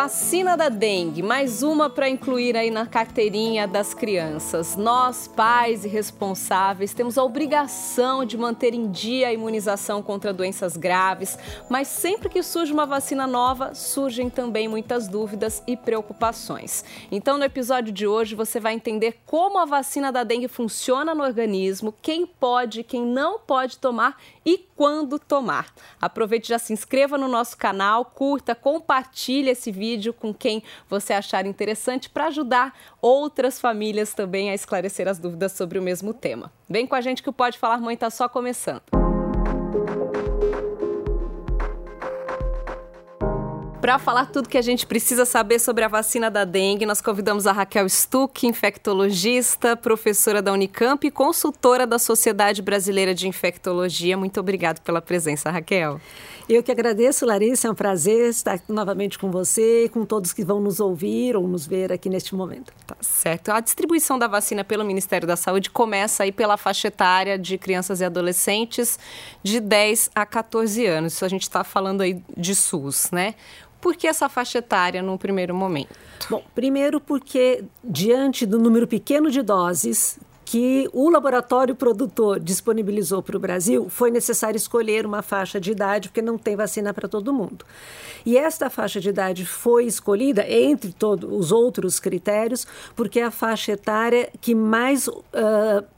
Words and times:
Vacina 0.00 0.56
da 0.56 0.68
dengue, 0.68 1.24
mais 1.24 1.60
uma 1.60 1.90
para 1.90 2.08
incluir 2.08 2.56
aí 2.56 2.70
na 2.70 2.86
carteirinha 2.86 3.66
das 3.66 3.92
crianças. 3.92 4.76
Nós, 4.76 5.26
pais 5.26 5.84
e 5.84 5.88
responsáveis, 5.88 6.94
temos 6.94 7.18
a 7.18 7.24
obrigação 7.24 8.24
de 8.24 8.38
manter 8.38 8.74
em 8.74 8.92
dia 8.92 9.26
a 9.26 9.32
imunização 9.32 10.00
contra 10.00 10.32
doenças 10.32 10.76
graves, 10.76 11.36
mas 11.68 11.88
sempre 11.88 12.28
que 12.28 12.44
surge 12.44 12.72
uma 12.72 12.86
vacina 12.86 13.26
nova, 13.26 13.74
surgem 13.74 14.30
também 14.30 14.68
muitas 14.68 15.08
dúvidas 15.08 15.64
e 15.66 15.76
preocupações. 15.76 16.84
Então, 17.10 17.36
no 17.36 17.42
episódio 17.42 17.92
de 17.92 18.06
hoje, 18.06 18.36
você 18.36 18.60
vai 18.60 18.74
entender 18.74 19.18
como 19.26 19.58
a 19.58 19.64
vacina 19.64 20.12
da 20.12 20.22
dengue 20.22 20.46
funciona 20.46 21.12
no 21.12 21.24
organismo, 21.24 21.92
quem 22.00 22.24
pode, 22.24 22.84
quem 22.84 23.04
não 23.04 23.40
pode 23.40 23.78
tomar 23.78 24.16
e 24.46 24.64
quando 24.76 25.18
tomar. 25.18 25.74
Aproveite 26.00 26.50
já 26.50 26.58
se 26.60 26.72
inscreva 26.72 27.18
no 27.18 27.26
nosso 27.26 27.56
canal, 27.56 28.04
curta, 28.04 28.54
compartilhe 28.54 29.50
esse 29.50 29.72
vídeo 29.72 29.87
com 30.12 30.34
quem 30.34 30.62
você 30.88 31.12
achar 31.12 31.46
interessante 31.46 32.10
para 32.10 32.26
ajudar 32.26 32.74
outras 33.00 33.60
famílias 33.60 34.14
também 34.14 34.50
a 34.50 34.54
esclarecer 34.54 35.08
as 35.08 35.18
dúvidas 35.18 35.52
sobre 35.52 35.78
o 35.78 35.82
mesmo 35.82 36.12
tema. 36.12 36.52
Vem 36.68 36.86
com 36.86 36.94
a 36.94 37.00
gente 37.00 37.22
que 37.22 37.30
o 37.30 37.32
Pode 37.32 37.58
Falar 37.58 37.78
Mãe 37.78 37.94
está 37.94 38.10
só 38.10 38.28
começando. 38.28 39.07
Para 43.88 43.98
falar 43.98 44.26
tudo 44.26 44.50
que 44.50 44.58
a 44.58 44.62
gente 44.62 44.86
precisa 44.86 45.24
saber 45.24 45.58
sobre 45.58 45.82
a 45.82 45.88
vacina 45.88 46.30
da 46.30 46.44
dengue, 46.44 46.84
nós 46.84 47.00
convidamos 47.00 47.46
a 47.46 47.52
Raquel 47.52 47.88
Stuck, 47.88 48.46
infectologista, 48.46 49.74
professora 49.74 50.42
da 50.42 50.52
Unicamp 50.52 51.06
e 51.06 51.10
consultora 51.10 51.86
da 51.86 51.98
Sociedade 51.98 52.60
Brasileira 52.60 53.14
de 53.14 53.26
Infectologia. 53.26 54.14
Muito 54.14 54.38
obrigada 54.40 54.78
pela 54.84 55.00
presença, 55.00 55.50
Raquel. 55.50 55.98
Eu 56.46 56.62
que 56.62 56.70
agradeço, 56.70 57.24
Larissa. 57.24 57.68
É 57.68 57.70
um 57.70 57.74
prazer 57.74 58.28
estar 58.28 58.60
novamente 58.68 59.18
com 59.18 59.30
você 59.30 59.84
e 59.84 59.88
com 59.88 60.04
todos 60.04 60.34
que 60.34 60.44
vão 60.44 60.60
nos 60.60 60.80
ouvir 60.80 61.34
ou 61.34 61.48
nos 61.48 61.66
ver 61.66 61.90
aqui 61.90 62.10
neste 62.10 62.34
momento. 62.34 62.74
Tá 62.86 62.96
certo. 63.00 63.50
A 63.50 63.60
distribuição 63.60 64.18
da 64.18 64.26
vacina 64.26 64.62
pelo 64.64 64.84
Ministério 64.84 65.26
da 65.26 65.36
Saúde 65.36 65.70
começa 65.70 66.24
aí 66.24 66.32
pela 66.32 66.58
faixa 66.58 66.88
etária 66.88 67.38
de 67.38 67.56
crianças 67.56 68.02
e 68.02 68.04
adolescentes 68.04 68.98
de 69.42 69.60
10 69.60 70.10
a 70.14 70.26
14 70.26 70.84
anos. 70.84 71.14
Isso 71.14 71.24
a 71.24 71.28
gente 71.28 71.44
está 71.44 71.64
falando 71.64 72.02
aí 72.02 72.22
de 72.36 72.54
SUS, 72.54 73.10
né? 73.10 73.34
Por 73.88 73.96
que 73.96 74.06
essa 74.06 74.28
faixa 74.28 74.58
etária 74.58 75.00
no 75.00 75.16
primeiro 75.16 75.54
momento? 75.54 75.88
Bom, 76.28 76.44
primeiro 76.54 77.00
porque 77.00 77.64
diante 77.82 78.44
do 78.44 78.58
número 78.58 78.86
pequeno 78.86 79.30
de 79.30 79.40
doses 79.40 80.18
que 80.48 80.88
o 80.94 81.10
laboratório 81.10 81.74
produtor 81.74 82.40
disponibilizou 82.40 83.22
para 83.22 83.36
o 83.36 83.38
Brasil, 83.38 83.86
foi 83.90 84.10
necessário 84.10 84.56
escolher 84.56 85.04
uma 85.04 85.20
faixa 85.20 85.60
de 85.60 85.72
idade, 85.72 86.08
porque 86.08 86.22
não 86.22 86.38
tem 86.38 86.56
vacina 86.56 86.94
para 86.94 87.06
todo 87.06 87.34
mundo. 87.34 87.66
E 88.24 88.38
esta 88.38 88.70
faixa 88.70 88.98
de 88.98 89.10
idade 89.10 89.44
foi 89.44 89.84
escolhida, 89.84 90.48
entre 90.48 90.90
todos 90.94 91.30
os 91.30 91.52
outros 91.52 92.00
critérios, 92.00 92.66
porque 92.96 93.20
é 93.20 93.24
a 93.24 93.30
faixa 93.30 93.72
etária 93.72 94.30
que 94.40 94.54
mais 94.54 95.06
uh, 95.06 95.22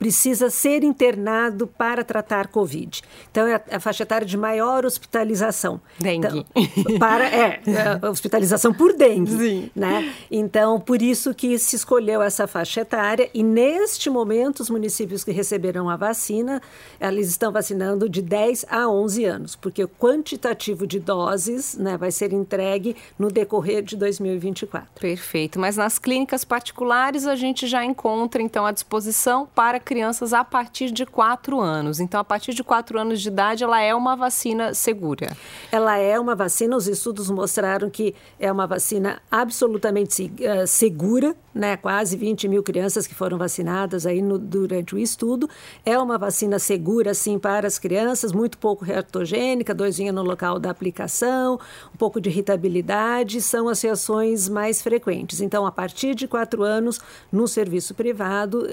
precisa 0.00 0.50
ser 0.50 0.82
internado 0.82 1.68
para 1.68 2.02
tratar 2.02 2.48
Covid. 2.48 3.02
Então, 3.30 3.46
é 3.46 3.62
a, 3.70 3.78
faixa 3.78 4.02
etária 4.02 4.26
de 4.26 4.36
maior 4.36 4.84
hospitalização. 4.84 5.80
Dengue. 5.96 6.44
Então, 6.56 6.98
para, 6.98 7.24
é, 7.24 7.60
é, 7.66 8.08
hospitalização 8.08 8.74
por 8.74 8.94
dengue. 8.94 9.30
Sim. 9.30 9.70
Né? 9.76 10.12
Então, 10.28 10.80
por 10.80 11.00
isso 11.00 11.32
que 11.32 11.56
se 11.56 11.76
escolheu 11.76 12.20
essa 12.20 12.48
faixa 12.48 12.80
etária, 12.80 13.30
e 13.32 13.44
neste 13.44 14.10
momento, 14.10 14.39
momento, 14.40 14.60
os 14.60 14.70
municípios 14.70 15.22
que 15.22 15.30
receberam 15.30 15.88
a 15.90 15.96
vacina, 15.96 16.62
eles 16.98 17.28
estão 17.28 17.52
vacinando 17.52 18.08
de 18.08 18.22
10 18.22 18.66
a 18.70 18.88
11 18.88 19.24
anos, 19.24 19.56
porque 19.56 19.84
o 19.84 19.88
quantitativo 19.88 20.86
de 20.86 20.98
doses 20.98 21.76
né, 21.76 21.96
vai 21.98 22.10
ser 22.10 22.32
entregue 22.32 22.96
no 23.18 23.30
decorrer 23.30 23.82
de 23.82 23.96
2024. 23.96 24.88
Perfeito. 24.98 25.58
Mas 25.58 25.76
nas 25.76 25.98
clínicas 25.98 26.44
particulares 26.44 27.26
a 27.26 27.36
gente 27.36 27.66
já 27.66 27.84
encontra, 27.84 28.40
então, 28.40 28.64
a 28.64 28.72
disposição 28.72 29.46
para 29.54 29.78
crianças 29.78 30.32
a 30.32 30.42
partir 30.42 30.90
de 30.90 31.04
4 31.04 31.60
anos. 31.60 32.00
Então, 32.00 32.18
a 32.18 32.24
partir 32.24 32.54
de 32.54 32.64
4 32.64 32.98
anos 32.98 33.20
de 33.20 33.28
idade, 33.28 33.62
ela 33.62 33.80
é 33.80 33.94
uma 33.94 34.16
vacina 34.16 34.72
segura. 34.72 35.36
Ela 35.70 35.98
é 35.98 36.18
uma 36.18 36.34
vacina, 36.34 36.76
os 36.76 36.88
estudos 36.88 37.28
mostraram 37.28 37.90
que 37.90 38.14
é 38.38 38.50
uma 38.50 38.66
vacina 38.66 39.20
absolutamente 39.30 40.32
uh, 40.40 40.66
segura, 40.66 41.36
né? 41.54 41.76
Quase 41.76 42.16
20 42.16 42.48
mil 42.48 42.62
crianças 42.62 43.06
que 43.06 43.14
foram 43.14 43.36
vacinadas 43.36 44.06
aí 44.06 44.22
no, 44.30 44.38
durante 44.38 44.94
o 44.94 44.98
estudo. 44.98 45.48
É 45.84 45.98
uma 45.98 46.16
vacina 46.16 46.58
segura, 46.58 47.12
sim, 47.14 47.38
para 47.38 47.66
as 47.66 47.78
crianças, 47.78 48.32
muito 48.32 48.56
pouco 48.58 48.84
reatogênica, 48.84 49.74
doisinha 49.74 50.12
no 50.12 50.22
local 50.22 50.58
da 50.58 50.70
aplicação, 50.70 51.58
um 51.92 51.96
pouco 51.96 52.20
de 52.20 52.30
irritabilidade, 52.30 53.40
são 53.40 53.68
as 53.68 53.80
reações 53.82 54.48
mais 54.48 54.80
frequentes. 54.80 55.40
Então, 55.40 55.66
a 55.66 55.72
partir 55.72 56.14
de 56.14 56.28
quatro 56.28 56.62
anos, 56.62 57.00
no 57.32 57.48
serviço 57.48 57.94
privado, 57.94 58.66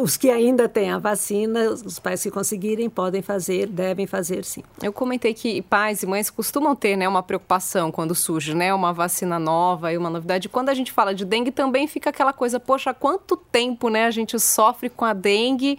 os 0.00 0.16
que 0.16 0.30
ainda 0.30 0.68
têm 0.68 0.90
a 0.90 0.98
vacina, 0.98 1.70
os 1.70 1.98
pais 1.98 2.22
que 2.22 2.30
conseguirem, 2.30 2.88
podem 2.88 3.22
fazer, 3.22 3.66
devem 3.66 4.06
fazer 4.06 4.44
sim. 4.44 4.62
Eu 4.82 4.92
comentei 4.92 5.34
que 5.34 5.62
pais 5.62 6.02
e 6.02 6.06
mães 6.06 6.30
costumam 6.30 6.74
ter 6.74 6.96
né, 6.96 7.08
uma 7.08 7.22
preocupação 7.22 7.90
quando 7.90 8.14
surge 8.14 8.54
né, 8.54 8.72
uma 8.72 8.92
vacina 8.92 9.38
nova 9.38 9.92
e 9.92 9.98
uma 9.98 10.10
novidade. 10.10 10.48
Quando 10.48 10.68
a 10.68 10.74
gente 10.74 10.92
fala 10.92 11.14
de 11.14 11.24
dengue, 11.24 11.50
também 11.50 11.86
fica 11.86 12.10
aquela 12.10 12.32
coisa, 12.32 12.60
poxa, 12.60 12.94
quanto 12.94 13.36
tempo 13.36 13.88
né, 13.88 14.06
a 14.06 14.10
gente 14.10 14.38
sofre 14.38 14.88
com 14.88 15.04
a 15.04 15.12
dengue 15.12 15.78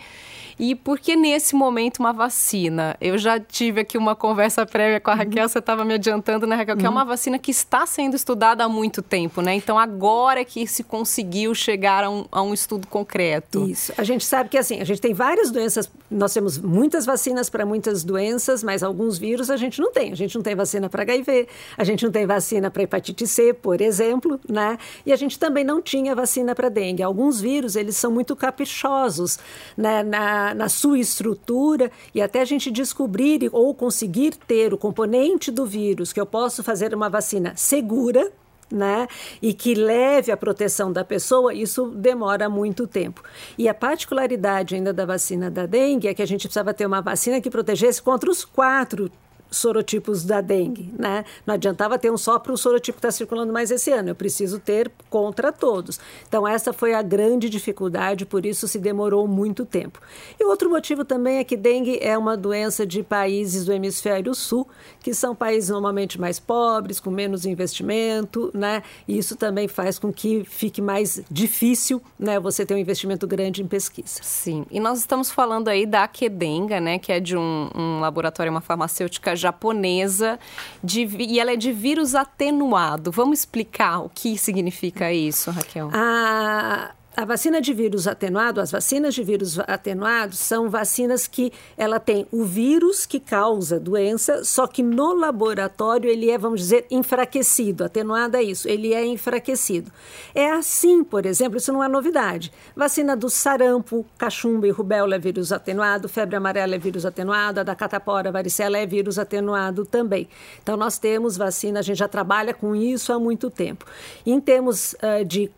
e 0.60 0.76
por 0.76 1.00
que 1.00 1.16
nesse 1.16 1.56
momento 1.56 2.00
uma 2.00 2.14
vacina? 2.14 2.96
Eu 3.00 3.18
já 3.18 3.40
tive 3.40 3.82
aqui 3.82 3.98
uma 3.98 4.16
conversa 4.16 4.66
prévia 4.66 5.00
com 5.00 5.12
a 5.12 5.16
Raquel, 5.16 5.44
uhum. 5.44 5.50
você 5.50 5.60
estava 5.60 5.84
me 5.84 5.94
adiantando, 5.94 6.46
né, 6.46 6.56
Raquel? 6.56 6.78
Que 6.78 6.86
é 6.86 6.90
uma 6.90 7.02
uhum. 7.02 7.08
vacina 7.08 7.40
que 7.40 7.52
está 7.52 7.86
sendo 7.86 8.16
estudada 8.16 8.64
há 8.64 8.70
muito 8.70 9.02
tempo, 9.02 9.42
né? 9.42 9.54
Então 9.56 9.78
agora 9.78 10.42
é 10.42 10.46
que 10.46 10.68
se 10.68 10.84
conseguiu 10.84 11.54
chegar 11.56 12.04
a 12.04 12.10
um, 12.10 12.26
a 12.32 12.42
um 12.42 12.54
estudo 12.54 12.88
concreto. 12.88 13.68
Isso. 13.68 13.94
A 13.98 14.04
gente 14.04 14.26
sabe 14.26 14.50
que 14.50 14.58
assim, 14.58 14.80
a 14.80 14.84
gente 14.84 15.02
tem 15.02 15.14
várias 15.14 15.52
doenças, 15.52 15.90
nós 16.10 16.34
temos 16.34 16.58
muitas 16.58 17.06
vacinas 17.06 17.50
para 17.50 17.66
muitas 17.66 18.04
doenças, 18.04 18.64
mas 18.64 18.84
alguns 18.84 19.18
vírus 19.18 19.50
a 19.50 19.58
gente 19.58 19.82
não 19.82 19.92
tem. 19.92 20.12
A 20.12 20.16
gente 20.16 20.36
não 20.36 20.42
tem 20.42 20.56
vacina 20.56 20.90
para 20.90 21.04
HIV, 21.04 21.48
a 21.78 21.84
gente 21.84 22.04
não 22.04 22.12
tem 22.12 22.26
vacina 22.26 22.70
para 22.70 22.84
hepatite 22.84 23.28
C, 23.28 23.54
por 23.54 23.82
exemplo, 23.82 24.40
né? 24.48 24.78
E 25.06 25.12
a 25.12 25.16
gente 25.16 25.38
também 25.40 25.64
não 25.64 25.82
tinha 25.82 26.16
vacina 26.16 26.54
para 26.54 26.70
dengue. 26.70 27.02
Alguns 27.02 27.42
vírus, 27.42 27.76
eles 27.76 27.96
são 27.96 28.12
muito 28.12 28.36
caprichosos 28.36 29.40
né? 29.78 30.04
na 30.04 30.43
na, 30.54 30.68
sua 30.68 30.98
estrutura 30.98 31.92
e 32.14 32.22
até 32.22 32.42
a 32.42 32.46
gente 32.46 32.72
descobrir 32.72 33.50
ou 33.52 33.74
conseguir 33.76 34.36
ter 34.36 34.74
o 34.74 34.78
componente 34.78 35.52
do 35.52 35.66
vírus 35.66 36.12
que 36.12 36.20
eu 36.20 36.26
posso 36.26 36.64
fazer 36.64 36.94
uma 36.96 37.10
vacina 37.10 37.54
segura, 37.56 38.32
né? 38.72 39.08
E 39.40 39.54
que 39.54 39.76
leve 39.76 40.32
a 40.32 40.38
proteção 40.38 40.92
da 40.92 41.06
pessoa, 41.06 41.54
isso 41.54 41.90
demora 41.90 42.50
muito 42.50 42.88
tempo. 42.88 43.24
E 43.58 43.70
a 43.70 43.74
particularidade 43.74 44.74
ainda 44.74 44.92
da 44.92 45.06
vacina 45.06 45.52
da 45.52 45.68
dengue 45.68 46.08
é 46.08 46.14
que 46.14 46.22
a 46.22 46.28
gente 46.28 46.48
precisava 46.48 46.74
ter 46.74 46.86
uma 46.86 47.02
vacina 47.02 47.40
que 47.40 47.50
protegesse 47.50 48.02
contra 48.02 48.30
os 48.32 48.44
quatro 48.44 49.12
sorotipos 49.54 50.24
da 50.24 50.42
dengue, 50.42 50.94
né? 50.98 51.24
Não 51.46 51.54
adiantava 51.54 51.98
ter 51.98 52.12
um 52.12 52.18
só 52.18 52.40
para 52.40 52.52
o 52.52 52.58
sorotipo 52.58 52.98
que 52.98 53.00
está 53.00 53.12
circulando 53.12 53.54
mais 53.54 53.72
esse 53.72 53.92
ano, 53.92 54.10
eu 54.10 54.16
preciso 54.16 54.60
ter 54.60 54.92
contra 55.10 55.52
todos. 55.52 56.00
Então, 56.28 56.48
essa 56.48 56.74
foi 56.74 56.94
a 56.94 57.02
grande 57.02 57.50
dificuldade, 57.50 58.26
por 58.26 58.46
isso 58.46 58.68
se 58.68 58.80
demorou 58.80 59.28
muito 59.28 59.66
tempo. 59.66 60.00
E 60.40 60.44
outro 60.44 60.70
motivo 60.70 61.06
também 61.06 61.38
é 61.38 61.44
que 61.44 61.56
dengue 61.56 62.00
é 62.02 62.18
uma 62.18 62.36
doença 62.36 62.86
de 62.86 63.04
países 63.04 63.66
do 63.66 63.74
hemisfério 63.74 64.34
sul, 64.34 64.68
que 65.02 65.14
são 65.14 65.36
países 65.36 65.70
normalmente 65.70 66.20
mais 66.20 66.40
pobres, 66.40 67.00
com 67.00 67.12
menos 67.12 67.46
investimento, 67.46 68.52
né? 68.54 68.84
E 69.08 69.18
isso 69.18 69.36
também 69.36 69.68
faz 69.68 70.00
com 70.00 70.12
que 70.12 70.44
fique 70.44 70.82
mais 70.82 71.22
difícil, 71.30 72.02
né? 72.18 72.40
Você 72.40 72.66
ter 72.66 72.74
um 72.74 72.78
investimento 72.78 73.28
grande 73.28 73.62
em 73.62 73.68
pesquisa. 73.68 74.20
Sim, 74.22 74.66
e 74.72 74.80
nós 74.80 75.00
estamos 75.00 75.32
falando 75.32 75.68
aí 75.68 75.86
da 75.86 76.08
Quedenga, 76.08 76.80
né? 76.80 76.98
Que 76.98 77.12
é 77.12 77.20
de 77.20 77.38
um, 77.38 77.70
um 77.76 78.00
laboratório, 78.00 78.52
uma 78.52 78.62
farmacêutica 78.62 79.36
japonesa 79.44 80.40
de, 80.84 81.06
e 81.20 81.40
ela 81.40 81.52
é 81.52 81.56
de 81.56 81.72
vírus 81.72 82.16
atenuado. 82.16 83.12
Vamos 83.12 83.40
explicar 83.40 84.00
o 84.00 84.10
que 84.10 84.38
significa 84.38 85.12
isso, 85.14 85.52
Raquel? 85.52 85.90
A 85.94 86.92
a 87.16 87.26
vacina 87.26 87.62
de 87.62 87.74
vírus 87.74 88.08
atenuado, 88.08 88.60
as 88.60 88.72
vacinas 88.72 89.14
de 89.14 89.24
vírus 89.24 89.60
atenuados 89.60 90.40
são 90.40 90.70
vacinas 90.70 91.28
que 91.28 91.52
ela 91.78 92.00
tem 92.00 92.26
o 92.32 92.44
vírus 92.44 93.06
que 93.06 93.20
causa 93.20 93.80
doença, 93.80 94.44
só 94.44 94.66
que 94.66 94.82
no 94.82 95.14
laboratório 95.14 96.10
ele 96.10 96.32
é, 96.32 96.38
vamos 96.38 96.62
dizer, 96.62 96.86
enfraquecido. 96.90 97.84
Atenuado 97.84 98.36
é 98.36 98.42
isso, 98.42 98.68
ele 98.68 98.94
é 98.94 99.06
enfraquecido. 99.06 99.92
É 100.34 100.50
assim, 100.52 101.04
por 101.04 101.26
exemplo, 101.26 101.58
isso 101.58 101.72
não 101.72 101.84
é 101.84 101.88
novidade. 101.88 102.52
Vacina 102.76 103.16
do 103.16 103.30
sarampo, 103.30 104.06
cachumba 104.18 104.68
e 104.68 104.72
rubéola 104.72 105.16
é 105.16 105.20
vírus 105.20 105.52
atenuado, 105.52 106.10
febre 106.10 106.36
amarela 106.36 106.74
é 106.74 106.80
vírus 106.80 107.06
atenuado, 107.06 107.60
a 107.60 107.64
da 107.64 107.76
catapora, 107.76 108.32
varicela 108.32 108.78
é 108.78 108.86
vírus 108.88 109.20
atenuado 109.20 109.86
também. 109.86 110.28
Então 110.62 110.76
nós 110.76 110.98
temos 110.98 111.38
vacina, 111.38 111.80
a 111.80 111.84
gente 111.84 111.98
já 111.98 112.08
trabalha 112.08 112.54
com 112.54 112.76
isso 112.76 113.14
há 113.14 113.20
muito 113.20 113.52
tempo. 113.52 113.86
Em 114.26 114.40
termos 114.42 114.94
uh, 114.94 115.24
de 115.24 115.52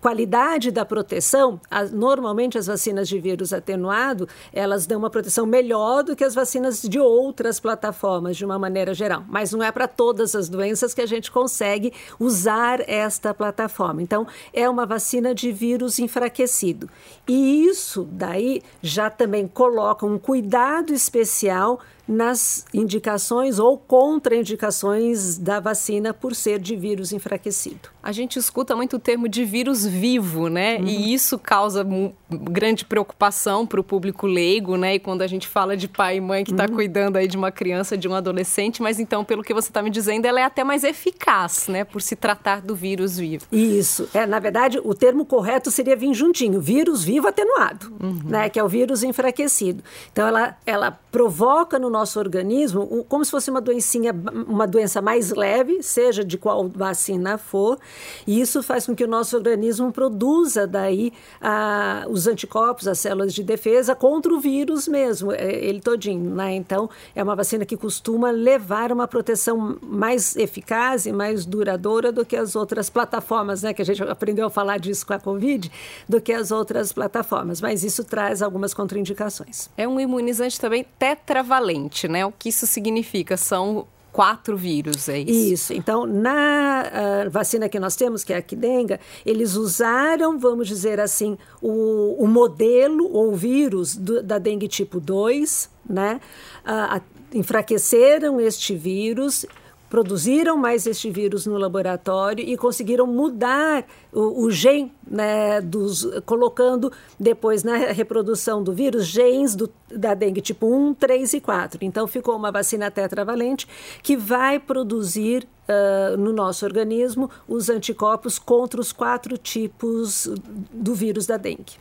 qualidade 0.00 0.70
da 0.70 0.84
proteção, 0.84 1.60
normalmente 1.92 2.56
as 2.56 2.66
vacinas 2.66 3.08
de 3.08 3.18
vírus 3.18 3.52
atenuado, 3.52 4.28
elas 4.52 4.86
dão 4.86 4.98
uma 4.98 5.10
proteção 5.10 5.46
melhor 5.46 6.02
do 6.02 6.14
que 6.14 6.24
as 6.24 6.34
vacinas 6.34 6.82
de 6.82 6.98
outras 6.98 7.60
plataformas, 7.60 8.36
de 8.36 8.44
uma 8.44 8.58
maneira 8.58 8.94
geral. 8.94 9.24
Mas 9.28 9.52
não 9.52 9.62
é 9.62 9.72
para 9.72 9.88
todas 9.88 10.34
as 10.34 10.48
doenças 10.48 10.94
que 10.94 11.00
a 11.00 11.06
gente 11.06 11.30
consegue 11.30 11.92
usar 12.18 12.80
esta 12.88 13.34
plataforma. 13.34 14.02
Então, 14.02 14.26
é 14.52 14.68
uma 14.68 14.86
vacina 14.86 15.34
de 15.34 15.52
vírus 15.52 15.98
enfraquecido. 15.98 16.88
E 17.26 17.64
isso 17.64 18.08
daí 18.10 18.62
já 18.82 19.10
também 19.10 19.46
coloca 19.46 20.06
um 20.06 20.18
cuidado 20.18 20.92
especial 20.92 21.80
nas 22.08 22.64
indicações 22.72 23.58
ou 23.58 23.76
contraindicações 23.76 25.36
da 25.36 25.60
vacina 25.60 26.14
por 26.14 26.34
ser 26.34 26.58
de 26.58 26.74
vírus 26.74 27.12
enfraquecido. 27.12 27.90
A 28.02 28.12
gente 28.12 28.38
escuta 28.38 28.74
muito 28.74 28.96
o 28.96 28.98
termo 28.98 29.28
de 29.28 29.44
vírus 29.44 29.86
vivo, 29.86 30.48
né? 30.48 30.78
Uhum. 30.78 30.86
E 30.86 31.12
isso 31.12 31.38
causa 31.38 31.86
grande 32.30 32.84
preocupação 32.84 33.66
para 33.66 33.80
o 33.80 33.84
público 33.84 34.26
leigo, 34.26 34.76
né? 34.76 34.94
E 34.94 34.98
quando 34.98 35.20
a 35.20 35.26
gente 35.26 35.46
fala 35.46 35.76
de 35.76 35.86
pai 35.86 36.16
e 36.16 36.20
mãe 36.20 36.44
que 36.44 36.52
está 36.52 36.64
uhum. 36.64 36.74
cuidando 36.74 37.16
aí 37.16 37.28
de 37.28 37.36
uma 37.36 37.52
criança, 37.52 37.98
de 37.98 38.08
um 38.08 38.14
adolescente, 38.14 38.82
mas 38.82 38.98
então, 38.98 39.24
pelo 39.24 39.42
que 39.42 39.52
você 39.52 39.68
está 39.68 39.82
me 39.82 39.90
dizendo, 39.90 40.24
ela 40.24 40.40
é 40.40 40.44
até 40.44 40.64
mais 40.64 40.84
eficaz, 40.84 41.68
né? 41.68 41.84
Por 41.84 42.00
se 42.00 42.16
tratar 42.16 42.62
do 42.62 42.74
vírus 42.74 43.18
vivo. 43.18 43.44
Isso. 43.52 44.08
É, 44.14 44.26
na 44.26 44.38
verdade, 44.38 44.80
o 44.82 44.94
termo 44.94 45.26
correto 45.26 45.70
seria 45.70 45.94
vir 45.94 46.14
juntinho, 46.14 46.60
vírus 46.60 47.04
vivo 47.04 47.28
atenuado, 47.28 47.92
uhum. 48.00 48.20
né? 48.24 48.48
Que 48.48 48.58
é 48.58 48.64
o 48.64 48.68
vírus 48.68 49.02
enfraquecido. 49.02 49.82
Então, 50.10 50.26
ela, 50.26 50.56
ela 50.64 50.98
provoca 51.12 51.78
no 51.78 51.90
nosso 51.98 52.18
organismo 52.18 53.04
como 53.08 53.24
se 53.24 53.30
fosse 53.30 53.50
uma 53.50 53.60
doencinha, 53.60 54.14
uma 54.46 54.66
doença 54.66 55.00
mais 55.02 55.30
leve, 55.30 55.82
seja 55.82 56.24
de 56.24 56.38
qual 56.38 56.68
vacina 56.68 57.38
for, 57.38 57.78
e 58.26 58.40
isso 58.40 58.62
faz 58.62 58.86
com 58.86 58.94
que 58.94 59.04
o 59.04 59.08
nosso 59.08 59.36
organismo 59.36 59.92
produza 59.92 60.66
daí 60.66 61.12
a, 61.40 62.04
os 62.08 62.26
anticorpos, 62.26 62.86
as 62.86 62.98
células 62.98 63.34
de 63.34 63.42
defesa 63.42 63.94
contra 63.94 64.32
o 64.32 64.40
vírus 64.40 64.86
mesmo, 64.86 65.32
é, 65.32 65.52
ele 65.52 65.80
todinho, 65.80 66.34
né? 66.34 66.54
Então, 66.54 66.88
é 67.14 67.22
uma 67.22 67.34
vacina 67.34 67.64
que 67.64 67.76
costuma 67.76 68.30
levar 68.30 68.92
uma 68.92 69.08
proteção 69.08 69.78
mais 69.82 70.36
eficaz 70.36 71.06
e 71.06 71.12
mais 71.12 71.46
duradoura 71.46 72.12
do 72.12 72.24
que 72.24 72.36
as 72.36 72.54
outras 72.54 72.90
plataformas, 72.90 73.62
né? 73.62 73.72
Que 73.72 73.82
a 73.82 73.84
gente 73.84 74.02
aprendeu 74.02 74.46
a 74.46 74.50
falar 74.50 74.78
disso 74.78 75.06
com 75.06 75.14
a 75.14 75.18
Covid, 75.18 75.70
do 76.08 76.20
que 76.20 76.32
as 76.32 76.50
outras 76.50 76.92
plataformas, 76.92 77.60
mas 77.60 77.82
isso 77.82 78.04
traz 78.04 78.42
algumas 78.42 78.72
contraindicações. 78.74 79.68
É 79.76 79.86
um 79.86 79.98
imunizante 79.98 80.60
também 80.60 80.84
tetravalente, 80.98 81.87
né? 82.08 82.24
O 82.26 82.32
que 82.32 82.48
isso 82.48 82.66
significa? 82.66 83.36
São 83.36 83.86
quatro 84.12 84.56
vírus, 84.56 85.08
é 85.08 85.18
isso? 85.20 85.54
Isso. 85.54 85.72
Então, 85.74 86.04
na 86.06 86.84
uh, 87.26 87.30
vacina 87.30 87.68
que 87.68 87.78
nós 87.78 87.94
temos, 87.94 88.24
que 88.24 88.32
é 88.32 88.36
a 88.36 88.42
Quidenga, 88.42 88.98
eles 89.24 89.54
usaram, 89.54 90.38
vamos 90.38 90.66
dizer 90.66 90.98
assim, 90.98 91.38
o, 91.62 92.16
o 92.18 92.26
modelo 92.26 93.08
ou 93.12 93.34
vírus 93.34 93.94
do, 93.94 94.22
da 94.22 94.38
dengue 94.38 94.66
tipo 94.66 94.98
2, 94.98 95.70
né? 95.88 96.20
Uh, 96.66 97.00
enfraqueceram 97.32 98.40
este 98.40 98.74
vírus 98.74 99.44
produziram 99.88 100.56
mais 100.56 100.86
este 100.86 101.10
vírus 101.10 101.46
no 101.46 101.56
laboratório 101.56 102.44
e 102.44 102.56
conseguiram 102.56 103.06
mudar 103.06 103.84
o, 104.12 104.44
o 104.44 104.50
gen, 104.50 104.92
né, 105.06 105.60
dos, 105.60 106.04
colocando 106.26 106.92
depois 107.18 107.64
na 107.64 107.76
reprodução 107.76 108.62
do 108.62 108.72
vírus 108.72 109.06
genes 109.06 109.54
do, 109.54 109.70
da 109.90 110.14
dengue 110.14 110.40
tipo 110.40 110.66
1, 110.66 110.94
3 110.94 111.32
e 111.34 111.40
4. 111.40 111.78
Então 111.82 112.06
ficou 112.06 112.36
uma 112.36 112.52
vacina 112.52 112.90
tetravalente 112.90 113.66
que 114.02 114.16
vai 114.16 114.58
produzir 114.58 115.46
uh, 115.68 116.16
no 116.16 116.32
nosso 116.32 116.64
organismo 116.64 117.30
os 117.46 117.68
anticorpos 117.68 118.38
contra 118.38 118.80
os 118.80 118.92
quatro 118.92 119.36
tipos 119.38 120.28
do 120.72 120.94
vírus 120.94 121.26
da 121.26 121.36
dengue. 121.36 121.76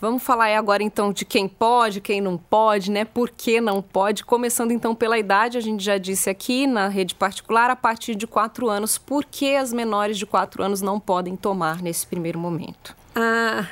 Vamos 0.00 0.22
falar 0.22 0.56
agora 0.56 0.82
então 0.82 1.12
de 1.12 1.26
quem 1.26 1.46
pode, 1.46 2.00
quem 2.00 2.22
não 2.22 2.38
pode, 2.38 2.90
né? 2.90 3.04
Por 3.04 3.28
que 3.28 3.60
não 3.60 3.82
pode? 3.82 4.24
Começando 4.24 4.70
então 4.70 4.94
pela 4.94 5.18
idade, 5.18 5.58
a 5.58 5.60
gente 5.60 5.84
já 5.84 5.98
disse 5.98 6.30
aqui 6.30 6.66
na 6.66 6.88
rede 6.88 7.14
particular, 7.14 7.68
a 7.68 7.76
partir 7.76 8.14
de 8.14 8.26
4 8.26 8.70
anos. 8.70 8.96
Por 8.96 9.26
que 9.26 9.54
as 9.54 9.74
menores 9.74 10.16
de 10.16 10.24
4 10.24 10.62
anos 10.62 10.80
não 10.80 10.98
podem 10.98 11.36
tomar 11.36 11.82
nesse 11.82 12.06
primeiro 12.06 12.38
momento? 12.38 12.99
A, 13.14 13.66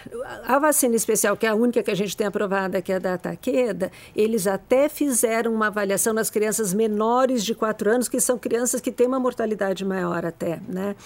a, 0.47 0.59
vacina 0.59 0.97
especial, 0.97 1.37
que 1.37 1.47
é 1.47 1.49
a 1.49 1.55
única 1.55 1.81
que 1.83 1.91
a 1.91 1.95
gente 1.95 2.17
tem 2.17 2.27
aprovada, 2.27 2.83
que 2.83 2.93
é 2.93 2.99
da 2.99 3.17
Taqueda, 3.17 3.91
eles 4.15 4.49
até 4.49 4.89
fizeram 4.89 5.55
uma 5.55 5.69
avaliação 5.69 6.13
nas 6.13 6.29
crianças 6.29 6.75
menores 6.75 7.45
de 7.45 7.55
4 7.55 7.89
anos, 7.91 8.09
que 8.09 8.21
são 8.21 8.37
crianças 8.37 8.81
que 8.81 8.91
têm 8.91 9.07
uma 9.07 9.21
mortalidade 9.21 9.85
maior 9.85 10.27
até, 10.27 10.61
né? 10.69 10.97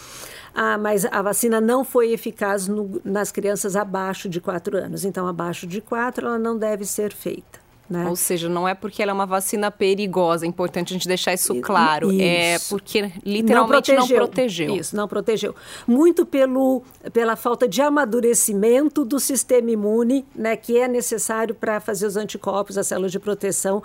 Ah, 0.55 0.79
mas 0.79 1.05
a 1.05 1.20
vacina 1.20 1.61
não 1.61 1.84
foi 1.84 2.12
eficaz 2.12 2.67
no, 2.67 3.00
nas 3.05 3.31
crianças 3.31 3.76
abaixo 3.76 4.29
de 4.29 4.40
4 4.40 4.79
anos. 4.79 5.05
Então, 5.05 5.26
abaixo 5.29 5.67
de 5.67 5.81
4, 5.81 6.26
ela 6.26 6.38
não 6.38 6.56
deve 6.56 6.87
ser 6.87 7.12
feita. 7.12 7.61
Né? 7.92 8.08
Ou 8.08 8.16
seja, 8.16 8.48
não 8.48 8.66
é 8.66 8.74
porque 8.74 9.02
ela 9.02 9.12
é 9.12 9.14
uma 9.14 9.26
vacina 9.26 9.70
perigosa, 9.70 10.46
é 10.46 10.48
importante 10.48 10.94
a 10.94 10.94
gente 10.94 11.06
deixar 11.06 11.34
isso 11.34 11.60
claro. 11.60 12.10
É 12.10 12.54
isso. 12.54 12.64
É 12.64 12.68
porque 12.70 13.12
literalmente 13.22 13.92
não 13.92 14.06
protegeu. 14.06 14.18
não 14.18 14.26
protegeu. 14.26 14.76
Isso, 14.76 14.96
não 14.96 15.06
protegeu. 15.06 15.54
Muito 15.86 16.24
pelo, 16.24 16.82
pela 17.12 17.36
falta 17.36 17.68
de 17.68 17.82
amadurecimento 17.82 19.04
do 19.04 19.20
sistema 19.20 19.70
imune, 19.70 20.24
né, 20.34 20.56
que 20.56 20.78
é 20.78 20.88
necessário 20.88 21.54
para 21.54 21.80
fazer 21.80 22.06
os 22.06 22.16
anticorpos, 22.16 22.78
as 22.78 22.86
células 22.86 23.12
de 23.12 23.18
proteção 23.18 23.82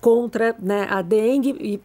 contra 0.00 0.56
né, 0.58 0.86
a 0.88 1.02
dengue 1.02 1.54
e 1.60 1.80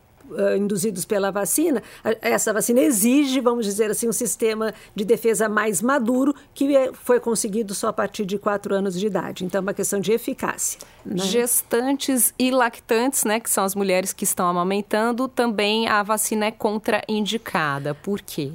induzidos 0.58 1.06
pela 1.06 1.32
vacina, 1.32 1.82
essa 2.22 2.52
vacina 2.54 2.82
exige, 2.82 3.40
vamos 3.40 3.66
dizer 3.66 3.92
assim, 3.92 4.08
um 4.08 4.14
sistema 4.14 4.74
de 4.96 5.06
defesa 5.06 5.48
mais 5.48 5.82
maduro 5.82 6.34
que 6.54 6.76
é, 6.76 6.92
foi 6.94 7.20
conseguido 7.20 7.74
só 7.74 7.90
a 7.90 7.94
partir 7.94 8.26
de 8.26 8.38
quatro 8.38 8.74
anos 8.74 9.00
de 9.00 9.06
idade. 9.06 9.46
Então, 9.46 9.60
é 9.60 9.62
uma 9.62 9.74
questão 9.74 10.00
de 10.00 10.12
eficácia. 10.12 10.80
Né? 11.06 11.18
Gestantes 11.18 12.34
e 12.38 12.52
lactantes, 12.52 13.24
né, 13.24 13.40
que 13.40 13.50
são 13.50 13.64
as 13.64 13.76
mulheres 13.76 14.14
que 14.14 14.24
estão 14.24 14.48
amamentando, 14.48 15.28
também 15.28 15.88
a 15.88 16.02
vacina 16.04 16.46
é 16.46 16.52
contraindicada. 16.52 17.94
Por 17.94 18.22
quê? 18.22 18.52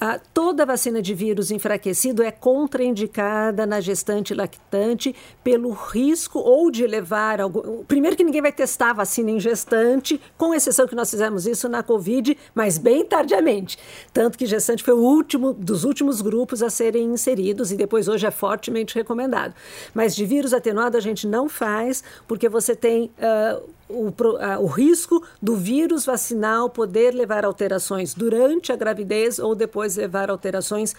Ah, 0.00 0.20
toda 0.32 0.64
vacina 0.64 1.02
de 1.02 1.12
vírus 1.12 1.50
enfraquecido 1.50 2.22
é 2.22 2.30
contraindicada 2.30 3.66
na 3.66 3.80
gestante 3.80 4.32
lactante 4.32 5.14
pelo 5.42 5.70
risco 5.70 6.38
ou 6.38 6.70
de 6.70 6.86
levar 6.86 7.40
algum. 7.40 7.82
Primeiro 7.84 8.16
que 8.16 8.22
ninguém 8.22 8.40
vai 8.40 8.52
testar 8.52 8.92
vacina 8.92 9.32
em 9.32 9.40
gestante, 9.40 10.20
com 10.36 10.54
exceção 10.54 10.86
que 10.86 10.94
nós 10.94 11.10
fizemos 11.10 11.46
isso 11.46 11.68
na 11.68 11.82
Covid, 11.82 12.38
mas 12.54 12.78
bem 12.78 13.04
tardiamente. 13.04 13.76
Tanto 14.12 14.38
que 14.38 14.46
gestante 14.46 14.84
foi 14.84 14.94
o 14.94 14.98
último 14.98 15.52
dos 15.52 15.82
últimos 15.82 16.20
grupos 16.20 16.62
a 16.62 16.70
serem 16.70 17.12
inseridos 17.12 17.72
e 17.72 17.76
depois 17.76 18.06
hoje 18.06 18.24
é 18.24 18.30
fortemente 18.30 18.94
recomendado. 18.94 19.52
Mas 19.92 20.14
de 20.14 20.24
vírus 20.24 20.54
atenuado 20.54 20.96
a 20.96 21.00
gente 21.00 21.26
não 21.26 21.48
faz, 21.48 22.04
porque 22.28 22.48
você 22.48 22.76
tem. 22.76 23.10
Uh, 23.18 23.77
o, 23.88 24.12
o, 24.60 24.66
risco 24.66 25.24
do 25.40 25.56
vírus 25.56 26.04
vacinal 26.04 26.68
poder 26.68 27.14
levar 27.14 27.44
alterações 27.44 28.14
durante 28.14 28.72
a 28.72 28.76
gravidez 28.76 29.38
ou 29.38 29.54
depois 29.54 29.96
levar 29.96 30.30
alterações 30.30 30.94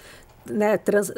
né, 0.45 0.77
trans, 0.77 1.11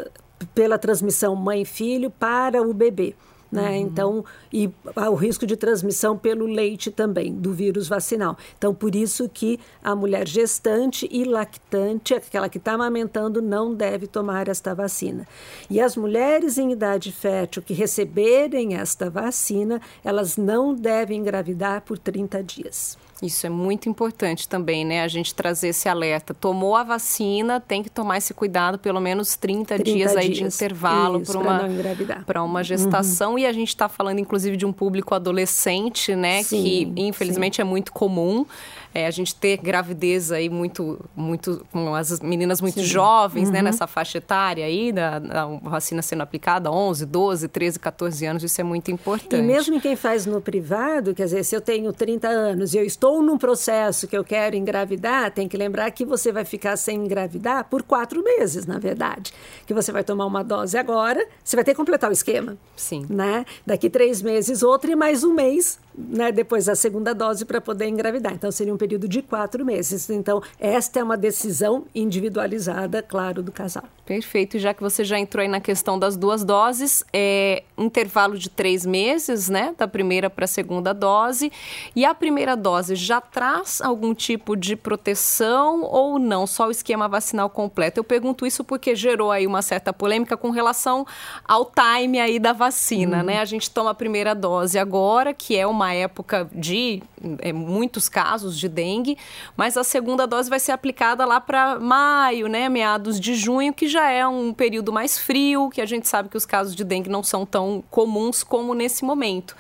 pela 0.54 0.78
transmissão 0.78 1.36
mãe-filho 1.36 2.10
para 2.10 2.62
o 2.62 2.74
bebê. 2.74 3.16
Né? 3.52 3.72
Uhum. 3.72 3.76
Então, 3.76 4.26
e 4.52 4.72
o 4.96 5.16
risco 5.16 5.46
de 5.46 5.58
transmissão 5.58 6.18
pelo 6.18 6.46
leite 6.46 6.90
também, 6.90 7.34
do 7.34 7.52
vírus 7.54 7.88
vacinal. 7.88 8.38
Então, 8.58 8.74
por 8.74 8.96
isso 8.96 9.28
que 9.28 9.60
a 9.84 9.94
mulher 9.94 10.28
gestante 10.28 11.08
e 11.12 11.26
lactante, 11.26 12.14
aquela 12.14 12.48
que 12.48 12.58
está 12.58 12.74
amamentando, 12.74 13.42
não 13.42 13.74
deve 13.74 14.08
tomar 14.08 14.48
esta 14.48 14.74
vacina. 14.74 15.28
E 15.70 15.82
as 15.82 15.98
mulheres 15.98 16.58
em 16.58 16.72
idade 16.72 17.12
fértil 17.12 17.62
que 17.62 17.74
receberem 17.74 18.76
esta 18.76 19.10
vacina, 19.10 19.82
elas 20.04 20.38
não 20.38 20.74
devem 20.74 21.20
engravidar 21.20 21.82
por 21.82 21.98
30 21.98 22.42
dias. 22.44 22.98
Isso 23.22 23.46
é 23.46 23.50
muito 23.50 23.88
importante 23.88 24.50
também, 24.50 24.84
né? 24.84 25.04
A 25.04 25.08
gente 25.08 25.36
trazer 25.36 25.68
esse 25.68 25.88
alerta. 25.88 26.34
Tomou 26.34 26.76
a 26.76 26.84
vacina, 26.84 27.60
tem 27.60 27.84
que 27.84 27.90
tomar 27.90 28.18
esse 28.18 28.34
cuidado, 28.34 28.80
pelo 28.80 29.00
menos 29.00 29.36
30, 29.36 29.76
30 29.76 29.84
dias, 29.84 30.16
aí 30.16 30.30
de 30.30 30.44
intervalo 30.44 31.22
para 31.22 32.42
uma, 32.42 32.44
uma 32.44 32.64
gestação. 32.64 33.34
Uhum. 33.34 33.38
E 33.42 33.46
a 33.48 33.52
gente 33.52 33.70
está 33.70 33.90
falando, 33.90 34.20
inclusive, 34.20 34.56
de 34.56 34.68
um 34.68 34.72
público 34.72 35.16
adolescente, 35.16 36.16
né? 36.16 36.44
Sim, 36.44 36.62
que 36.94 37.02
infelizmente 37.02 37.56
sim. 37.56 37.62
é 37.64 37.66
muito 37.66 37.92
comum 37.92 38.46
é, 38.94 39.08
a 39.08 39.12
gente 39.12 39.34
ter 39.36 39.58
gravidez 39.58 40.32
aí 40.32 40.50
muito, 40.50 41.00
muito 41.16 41.66
com 41.72 41.96
as 41.96 42.20
meninas 42.20 42.60
muito 42.60 42.80
Sim. 42.80 42.86
jovens, 42.86 43.50
né, 43.50 43.60
uhum. 43.60 43.66
né, 43.66 43.72
nessa 43.72 43.88
faixa 43.88 44.18
etária 44.18 44.66
aí, 44.66 44.92
da, 44.92 45.20
da, 45.20 45.46
vacina 45.46 46.02
sendo 46.02 46.22
aplicada, 46.22 46.72
11, 46.72 47.06
12, 47.06 47.48
13, 47.48 47.80
14 47.80 48.26
anos, 48.26 48.44
isso 48.44 48.60
é 48.60 48.64
muito 48.64 48.92
importante. 48.92 49.36
E 49.36 49.42
mesmo 49.42 49.80
quem 49.80 49.96
faz 49.96 50.26
no 50.26 50.42
privado, 50.42 51.14
quer 51.14 51.26
dizer, 51.26 51.44
se 51.44 51.56
eu 51.56 51.62
tenho 51.62 51.92
30 51.94 52.28
anos 52.28 52.74
e 52.74 52.78
eu 52.78 52.86
estou 52.86 53.22
num 53.22 53.38
processo 53.38 54.08
que 54.08 54.18
eu 54.18 54.24
quero 54.24 54.56
engravidar, 54.56 55.32
tem 55.32 55.48
que 55.48 55.56
lembrar 55.56 55.90
que 55.92 56.06
você 56.06 56.32
vai 56.32 56.44
ficar 56.44 56.76
sem 56.76 57.06
engravidar 57.06 57.66
por 57.66 57.84
quatro 57.84 58.24
meses, 58.24 58.66
na 58.66 58.78
verdade. 58.78 59.34
Que 59.66 59.74
você 59.74 59.92
vai 59.92 60.04
tomar 60.04 60.26
uma 60.26 60.44
dose 60.44 60.78
agora, 60.78 61.26
você 61.44 61.56
vai 61.56 61.64
ter 61.64 61.72
que 61.72 61.78
completar 61.78 62.10
o 62.10 62.14
esquema. 62.14 62.58
Sim. 62.76 63.06
Né? 63.10 63.46
Daqui 63.66 63.90
três 63.90 64.22
meses, 64.22 64.64
outra 64.64 64.92
e 64.92 64.96
mais 64.96 65.24
um 65.24 65.34
mês 65.34 65.80
né, 65.98 66.32
depois 66.32 66.66
da 66.66 66.76
segunda 66.76 67.14
dose 67.14 67.46
para 67.46 67.60
poder 67.60 67.88
engravidar. 67.88 68.34
Então, 68.34 68.52
seria 68.52 68.74
um 68.74 68.78
período 68.82 69.08
de 69.08 69.22
quatro 69.22 69.64
meses. 69.64 70.10
Então, 70.10 70.42
esta 70.60 71.00
é 71.00 71.04
uma 71.04 71.16
decisão 71.16 71.86
individualizada, 71.94 73.04
claro, 73.04 73.44
do 73.44 73.52
casal. 73.52 73.84
Perfeito. 74.06 74.58
Já 74.58 74.74
que 74.74 74.82
você 74.82 75.04
já 75.04 75.20
entrou 75.20 75.42
aí 75.42 75.48
na 75.48 75.62
questão 75.62 75.98
das 75.98 76.18
duas 76.18 76.44
doses, 76.44 77.04
é 77.14 77.64
intervalo 77.78 78.38
de 78.38 78.50
três 78.50 78.86
meses, 78.86 79.48
né? 79.48 79.76
Da 79.78 79.88
primeira 79.88 80.30
para 80.30 80.46
a 80.46 80.48
segunda 80.48 80.94
dose. 80.94 81.52
E 81.96 82.04
a 82.04 82.14
primeira 82.14 82.56
dose 82.56 82.96
já 82.96 83.22
traz 83.22 83.80
algum 83.80 84.14
tipo 84.14 84.56
de 84.56 84.76
proteção 84.76 85.84
ou 85.84 86.18
não? 86.18 86.48
Só 86.48 86.68
o 86.68 86.72
esquema 86.72 87.08
vacinal 87.08 87.50
completo? 87.50 88.00
Eu 88.00 88.04
pergunto 88.04 88.46
isso 88.46 88.64
porque 88.64 88.96
gerou 88.96 89.32
aí 89.32 89.46
uma 89.46 89.62
certa 89.62 89.94
polêmica 89.94 90.36
com 90.36 90.50
relação 90.50 91.06
ao 91.46 91.72
time 91.72 92.20
aí 92.20 92.40
da 92.40 92.54
vacina, 92.54 93.20
uhum. 93.20 93.24
né? 93.24 93.40
A 93.40 93.46
gente 93.46 93.70
toma 93.70 93.92
a 93.92 93.96
primeira 93.96 94.34
dose 94.34 94.80
agora, 94.80 95.34
que 95.34 95.56
é 95.56 95.66
uma 95.68 95.94
época 95.94 96.50
de 96.54 97.04
é, 97.40 97.54
muitos 97.54 98.10
casos 98.10 98.58
de 98.58 98.68
dengue, 98.68 99.18
mas 99.56 99.78
a 99.78 99.84
segunda 99.84 100.26
dose 100.26 100.50
vai 100.50 100.60
ser 100.60 100.72
aplicada 100.72 101.24
lá 101.24 101.40
para 101.40 101.80
maio, 101.80 102.48
né? 102.48 102.68
Meados 102.68 103.20
de 103.20 103.36
junho, 103.36 103.74
que 103.74 103.88
já 103.92 104.10
é 104.10 104.26
um 104.26 104.54
período 104.54 104.92
mais 104.92 105.18
frio, 105.18 105.70
que 105.70 105.82
a 105.82 105.86
gente 105.86 106.08
sabe 106.08 106.30
que 106.30 106.38
os 106.38 106.46
casos 106.46 106.76
de 106.76 106.84
dengue 106.84 107.10
não 107.10 107.22
são 107.22 107.46
tão 107.46 107.84
comuns 107.90 108.44
como 108.44 108.74
nesse 108.74 109.04
momento. 109.04 109.56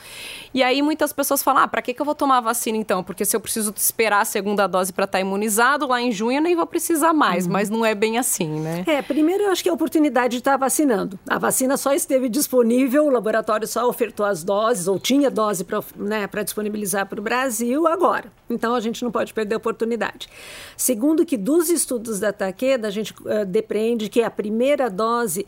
E 0.54 0.64
aí 0.64 0.82
muitas 0.82 1.14
pessoas 1.14 1.44
falam: 1.44 1.64
ah, 1.64 1.68
para 1.68 1.82
que, 1.82 1.94
que 1.94 2.02
eu 2.02 2.06
vou 2.06 2.16
tomar 2.16 2.38
a 2.38 2.42
vacina 2.42 2.78
então? 2.78 3.04
Porque 3.04 3.26
se 3.26 3.36
eu 3.36 3.40
preciso 3.40 3.74
esperar 3.76 4.22
a 4.22 4.26
segunda 4.26 4.68
dose 4.68 4.92
para 4.92 5.06
estar 5.06 5.18
tá 5.18 5.22
imunizado, 5.22 5.88
lá 5.88 6.02
em 6.02 6.12
junho 6.12 6.38
eu 6.38 6.42
nem 6.42 6.56
vou 6.56 6.66
precisar 6.66 7.14
mais, 7.14 7.46
uhum. 7.46 7.52
mas 7.52 7.70
não 7.70 7.86
é 7.86 7.94
bem 7.94 8.18
assim, 8.18 8.48
né? 8.60 8.84
É, 8.88 9.02
primeiro 9.02 9.44
eu 9.44 9.52
acho 9.52 9.62
que 9.62 9.70
é 9.70 9.72
a 9.72 9.76
oportunidade 9.76 10.32
de 10.32 10.38
estar 10.40 10.52
tá 10.52 10.58
vacinando. 10.58 11.20
A 11.28 11.38
vacina 11.38 11.78
só 11.78 11.94
esteve 11.94 12.30
disponível, 12.30 13.06
o 13.06 13.10
laboratório 13.10 13.68
só 13.68 13.88
ofertou 13.88 14.26
as 14.26 14.44
doses, 14.44 14.88
ou 14.88 15.00
tinha 15.00 15.30
dose 15.30 15.64
para 15.64 15.84
né, 15.96 16.28
disponibilizar 16.44 17.06
para 17.06 17.20
o 17.20 17.24
Brasil 17.24 17.88
agora. 17.88 18.32
Então 18.50 18.76
a 18.76 18.80
gente 18.80 19.04
não 19.04 19.12
pode 19.12 19.34
perder 19.34 19.56
a 19.56 19.58
oportunidade. 19.58 20.28
Segundo 20.76 21.26
que 21.26 21.38
dos 21.38 21.70
estudos 21.70 22.20
da 22.20 22.34
Takeda, 22.34 22.88
a 22.88 22.92
gente 22.92 23.14
uh, 23.14 23.46
depreende 23.46 24.10
que 24.10 24.21
a 24.24 24.30
primeira 24.30 24.90
dose 24.90 25.46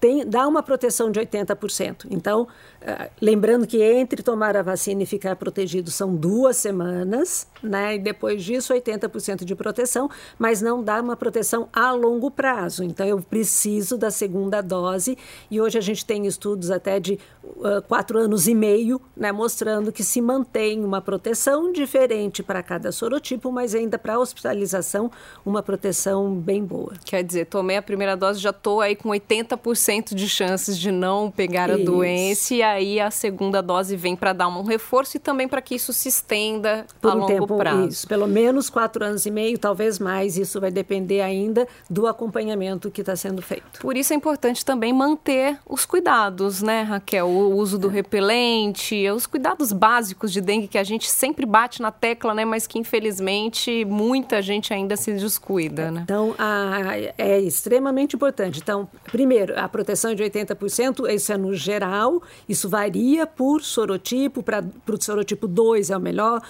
tem, 0.00 0.26
dá 0.26 0.46
uma 0.46 0.62
proteção 0.62 1.10
de 1.10 1.18
80%. 1.18 2.06
Então, 2.10 2.42
uh, 2.42 3.10
lembrando 3.20 3.66
que 3.66 3.82
entre 3.82 4.22
tomar 4.22 4.56
a 4.56 4.62
vacina 4.62 5.02
e 5.02 5.06
ficar 5.06 5.34
protegido 5.34 5.90
são 5.90 6.14
duas 6.14 6.58
semanas, 6.58 7.46
né? 7.62 7.96
E 7.96 7.98
depois 7.98 8.44
disso, 8.44 8.74
80% 8.74 9.44
de 9.44 9.54
proteção, 9.54 10.10
mas 10.38 10.60
não 10.60 10.82
dá 10.82 11.00
uma 11.00 11.16
proteção 11.16 11.68
a 11.72 11.90
longo 11.90 12.30
prazo. 12.30 12.84
Então, 12.84 13.06
eu 13.06 13.20
preciso 13.20 13.96
da 13.96 14.10
segunda 14.10 14.60
dose. 14.60 15.16
E 15.50 15.60
hoje 15.60 15.78
a 15.78 15.80
gente 15.80 16.04
tem 16.04 16.26
estudos 16.26 16.70
até 16.70 17.00
de 17.00 17.18
uh, 17.42 17.80
quatro 17.88 18.18
anos 18.18 18.46
e 18.46 18.54
meio, 18.54 19.00
né? 19.16 19.32
Mostrando 19.32 19.90
que 19.90 20.04
se 20.04 20.20
mantém 20.20 20.84
uma 20.84 21.00
proteção 21.00 21.72
diferente 21.72 22.42
para 22.42 22.62
cada 22.62 22.92
sorotipo, 22.92 23.50
mas 23.50 23.74
ainda 23.74 23.98
para 23.98 24.18
hospitalização, 24.18 25.10
uma 25.44 25.62
proteção 25.62 26.34
bem 26.34 26.62
boa. 26.62 26.92
Quer 27.04 27.24
dizer, 27.24 27.46
tomei 27.46 27.76
a 27.76 27.82
primeira 27.82 28.13
dose, 28.16 28.40
já 28.40 28.50
estou 28.50 28.80
aí 28.80 28.94
com 28.94 29.08
80% 29.08 30.14
de 30.14 30.28
chances 30.28 30.78
de 30.78 30.90
não 30.90 31.30
pegar 31.30 31.70
a 31.70 31.74
isso. 31.74 31.84
doença, 31.84 32.54
e 32.54 32.62
aí 32.62 33.00
a 33.00 33.10
segunda 33.10 33.62
dose 33.62 33.96
vem 33.96 34.16
para 34.16 34.32
dar 34.32 34.48
um 34.48 34.62
reforço 34.62 35.16
e 35.16 35.20
também 35.20 35.48
para 35.48 35.60
que 35.60 35.74
isso 35.74 35.92
se 35.92 36.08
estenda 36.08 36.86
Por 37.00 37.10
a 37.10 37.14
um 37.14 37.18
longo 37.18 37.32
tempo, 37.32 37.56
prazo. 37.56 37.88
Isso, 37.88 38.08
pelo 38.08 38.26
menos 38.26 38.68
quatro 38.70 39.04
anos 39.04 39.26
e 39.26 39.30
meio, 39.30 39.58
talvez 39.58 39.98
mais, 39.98 40.36
isso 40.36 40.60
vai 40.60 40.70
depender 40.70 41.20
ainda 41.20 41.66
do 41.88 42.06
acompanhamento 42.06 42.90
que 42.90 43.00
está 43.00 43.16
sendo 43.16 43.42
feito. 43.42 43.80
Por 43.80 43.96
isso 43.96 44.12
é 44.12 44.16
importante 44.16 44.64
também 44.64 44.92
manter 44.92 45.58
os 45.66 45.84
cuidados, 45.84 46.62
né, 46.62 46.82
Raquel? 46.82 47.26
O 47.26 47.56
uso 47.56 47.78
do 47.78 47.88
é. 47.88 47.92
repelente, 47.92 49.08
os 49.10 49.26
cuidados 49.26 49.72
básicos 49.72 50.32
de 50.32 50.40
dengue 50.40 50.68
que 50.68 50.78
a 50.78 50.84
gente 50.84 51.10
sempre 51.10 51.46
bate 51.46 51.80
na 51.80 51.90
tecla, 51.90 52.34
né, 52.34 52.44
mas 52.44 52.66
que 52.66 52.78
infelizmente 52.78 53.84
muita 53.84 54.42
gente 54.42 54.72
ainda 54.72 54.96
se 54.96 55.12
descuida, 55.12 55.90
né? 55.90 56.02
Então, 56.04 56.34
a, 56.38 56.94
é 57.16 57.40
extremamente 57.40 58.03
importante. 58.12 58.60
Então, 58.60 58.88
primeiro, 59.04 59.58
a 59.58 59.68
proteção 59.68 60.10
é 60.10 60.14
de 60.14 60.22
80%, 60.22 61.08
isso 61.12 61.32
é 61.32 61.36
no 61.36 61.54
geral, 61.54 62.22
isso 62.48 62.68
varia 62.68 63.26
por 63.26 63.62
sorotipo, 63.62 64.42
para 64.42 64.64
o 64.88 65.02
sorotipo 65.02 65.46
2 65.46 65.90
é 65.90 65.96
o 65.96 66.00
melhor, 66.00 66.42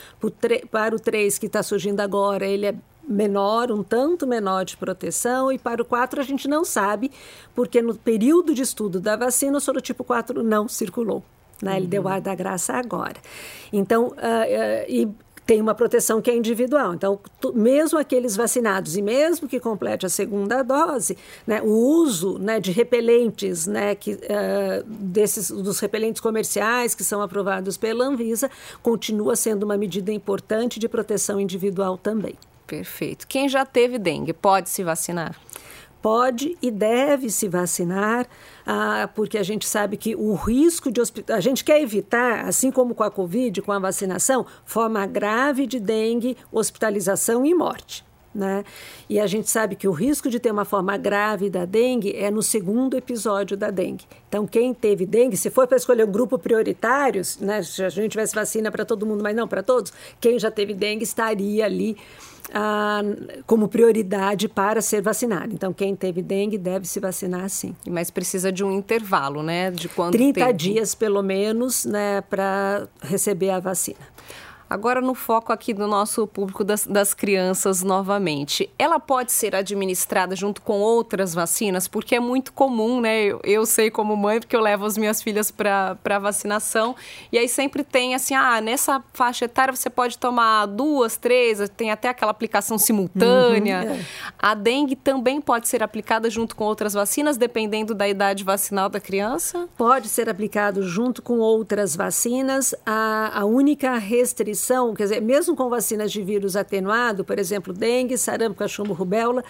para 0.70 0.94
o 0.94 0.98
3 0.98 1.38
que 1.38 1.46
está 1.46 1.62
surgindo 1.62 2.00
agora, 2.00 2.46
ele 2.46 2.66
é 2.66 2.74
menor, 3.06 3.70
um 3.70 3.82
tanto 3.82 4.26
menor 4.26 4.64
de 4.64 4.76
proteção, 4.76 5.52
e 5.52 5.58
para 5.58 5.82
o 5.82 5.84
4 5.84 6.20
a 6.20 6.24
gente 6.24 6.48
não 6.48 6.64
sabe, 6.64 7.10
porque 7.54 7.82
no 7.82 7.94
período 7.94 8.54
de 8.54 8.62
estudo 8.62 9.00
da 9.00 9.16
vacina 9.16 9.58
o 9.58 9.60
sorotipo 9.60 10.02
4 10.02 10.42
não 10.42 10.68
circulou. 10.68 11.22
Né? 11.62 11.76
Ele 11.76 11.84
uhum. 11.84 11.90
deu 11.90 12.08
ar 12.08 12.20
da 12.20 12.34
graça 12.34 12.72
agora. 12.74 13.16
Então, 13.72 14.08
uh, 14.08 14.10
uh, 14.10 14.84
e 14.88 15.08
tem 15.46 15.60
uma 15.60 15.74
proteção 15.74 16.22
que 16.22 16.30
é 16.30 16.36
individual. 16.36 16.94
Então, 16.94 17.18
tu, 17.40 17.52
mesmo 17.52 17.98
aqueles 17.98 18.36
vacinados 18.36 18.96
e 18.96 19.02
mesmo 19.02 19.46
que 19.46 19.60
complete 19.60 20.06
a 20.06 20.08
segunda 20.08 20.62
dose, 20.62 21.16
né, 21.46 21.60
o 21.62 21.68
uso 21.68 22.38
né, 22.38 22.58
de 22.60 22.72
repelentes, 22.72 23.66
né, 23.66 23.94
que, 23.94 24.12
uh, 24.12 24.84
desses, 24.86 25.50
dos 25.50 25.78
repelentes 25.80 26.20
comerciais 26.20 26.94
que 26.94 27.04
são 27.04 27.20
aprovados 27.20 27.76
pela 27.76 28.04
Anvisa, 28.04 28.50
continua 28.82 29.36
sendo 29.36 29.64
uma 29.64 29.76
medida 29.76 30.12
importante 30.12 30.80
de 30.80 30.88
proteção 30.88 31.38
individual 31.38 31.98
também. 31.98 32.34
Perfeito. 32.66 33.26
Quem 33.26 33.48
já 33.48 33.66
teve 33.66 33.98
dengue 33.98 34.32
pode 34.32 34.70
se 34.70 34.82
vacinar? 34.82 35.36
Pode 36.04 36.58
e 36.60 36.70
deve 36.70 37.30
se 37.30 37.48
vacinar, 37.48 38.28
ah, 38.66 39.08
porque 39.14 39.38
a 39.38 39.42
gente 39.42 39.66
sabe 39.66 39.96
que 39.96 40.14
o 40.14 40.34
risco 40.34 40.92
de 40.92 41.00
hospital. 41.00 41.34
A 41.34 41.40
gente 41.40 41.64
quer 41.64 41.80
evitar, 41.80 42.44
assim 42.44 42.70
como 42.70 42.94
com 42.94 43.02
a 43.02 43.10
Covid, 43.10 43.62
com 43.62 43.72
a 43.72 43.78
vacinação, 43.78 44.44
forma 44.66 45.06
grave 45.06 45.66
de 45.66 45.80
dengue, 45.80 46.36
hospitalização 46.52 47.46
e 47.46 47.54
morte. 47.54 48.04
Né? 48.34 48.64
E 49.08 49.20
a 49.20 49.26
gente 49.26 49.48
sabe 49.48 49.76
que 49.76 49.86
o 49.86 49.92
risco 49.92 50.28
de 50.28 50.40
ter 50.40 50.50
uma 50.50 50.64
forma 50.64 50.96
grave 50.96 51.48
da 51.48 51.64
dengue 51.64 52.16
é 52.16 52.30
no 52.30 52.42
segundo 52.42 52.96
episódio 52.96 53.56
da 53.56 53.70
dengue. 53.70 54.04
Então, 54.28 54.44
quem 54.46 54.74
teve 54.74 55.06
dengue, 55.06 55.36
se 55.36 55.50
for 55.50 55.68
para 55.68 55.76
escolher 55.76 56.04
um 56.04 56.10
grupo 56.10 56.36
prioritário, 56.36 57.22
né, 57.40 57.62
se 57.62 57.84
a 57.84 57.88
gente 57.88 58.10
tivesse 58.10 58.34
vacina 58.34 58.72
para 58.72 58.84
todo 58.84 59.06
mundo, 59.06 59.22
mas 59.22 59.36
não 59.36 59.46
para 59.46 59.62
todos, 59.62 59.92
quem 60.20 60.36
já 60.38 60.50
teve 60.50 60.74
dengue 60.74 61.04
estaria 61.04 61.64
ali 61.64 61.96
ah, 62.52 63.02
como 63.46 63.68
prioridade 63.68 64.48
para 64.48 64.82
ser 64.82 65.00
vacinado. 65.00 65.54
Então, 65.54 65.72
quem 65.72 65.94
teve 65.94 66.20
dengue 66.22 66.58
deve 66.58 66.86
se 66.86 67.00
vacinar 67.00 67.48
sim. 67.48 67.74
Mas 67.88 68.10
precisa 68.10 68.50
de 68.50 68.64
um 68.64 68.72
intervalo, 68.72 69.42
né? 69.42 69.70
De 69.70 69.88
quanto 69.88 70.12
30 70.12 70.40
tempo? 70.40 70.52
dias, 70.52 70.94
pelo 70.94 71.22
menos, 71.22 71.84
né, 71.84 72.20
para 72.22 72.88
receber 73.00 73.50
a 73.50 73.60
vacina. 73.60 74.00
Agora, 74.74 75.00
no 75.00 75.14
foco 75.14 75.52
aqui 75.52 75.72
do 75.72 75.86
nosso 75.86 76.26
público 76.26 76.64
das, 76.64 76.84
das, 76.84 77.14
crianças 77.14 77.80
novamente, 77.80 78.68
ela 78.76 78.98
pode 78.98 79.30
ser 79.30 79.54
administrada 79.54 80.34
junto 80.34 80.60
com 80.60 80.80
outras 80.80 81.32
vacinas, 81.32 81.86
porque 81.86 82.16
é 82.16 82.20
muito 82.20 82.52
comum, 82.52 83.00
né? 83.00 83.22
Eu, 83.22 83.40
eu 83.44 83.64
sei 83.66 83.88
como 83.88 84.16
mãe, 84.16 84.40
porque 84.40 84.56
eu 84.56 84.60
levo 84.60 84.84
as 84.84 84.98
minhas 84.98 85.22
filhas 85.22 85.52
para 85.52 86.18
vacinação, 86.18 86.96
e 87.30 87.38
aí 87.38 87.48
sempre 87.48 87.84
tem 87.84 88.16
assim: 88.16 88.34
ah, 88.34 88.60
nessa 88.60 89.00
faixa 89.12 89.44
etária 89.44 89.76
você 89.76 89.88
pode 89.88 90.18
tomar 90.18 90.66
duas, 90.66 91.16
três, 91.16 91.68
tem 91.76 91.92
até 91.92 92.08
aquela 92.08 92.32
aplicação 92.32 92.76
simultânea. 92.76 93.80
Uhum, 93.80 93.92
é. 93.92 94.04
A 94.36 94.54
dengue 94.54 94.96
também 94.96 95.40
pode 95.40 95.68
ser 95.68 95.84
aplicada 95.84 96.28
junto 96.28 96.56
com 96.56 96.64
outras 96.64 96.94
vacinas, 96.94 97.36
dependendo 97.36 97.94
da 97.94 98.08
idade 98.08 98.42
vacinal 98.42 98.88
da 98.88 98.98
criança? 98.98 99.68
Pode 99.76 100.08
ser 100.08 100.28
aplicado 100.28 100.82
junto 100.82 101.22
com 101.22 101.38
outras 101.38 101.94
vacinas. 101.94 102.74
A, 102.84 103.38
a 103.40 103.44
única 103.44 103.96
restrição 103.98 104.63
restrição, 104.64 104.94
quer 104.94 105.04
dizer, 105.04 105.20
mesmo 105.20 105.54
com 105.54 105.68
vacinas 105.68 106.10
de 106.10 106.22
vírus 106.22 106.56
atenuado, 106.56 107.24
por 107.24 107.38
exemplo, 107.38 107.72
dengue, 107.72 108.16
sarampo, 108.16 108.56
cachumbo, 108.56 108.94
rubéola, 108.94 109.44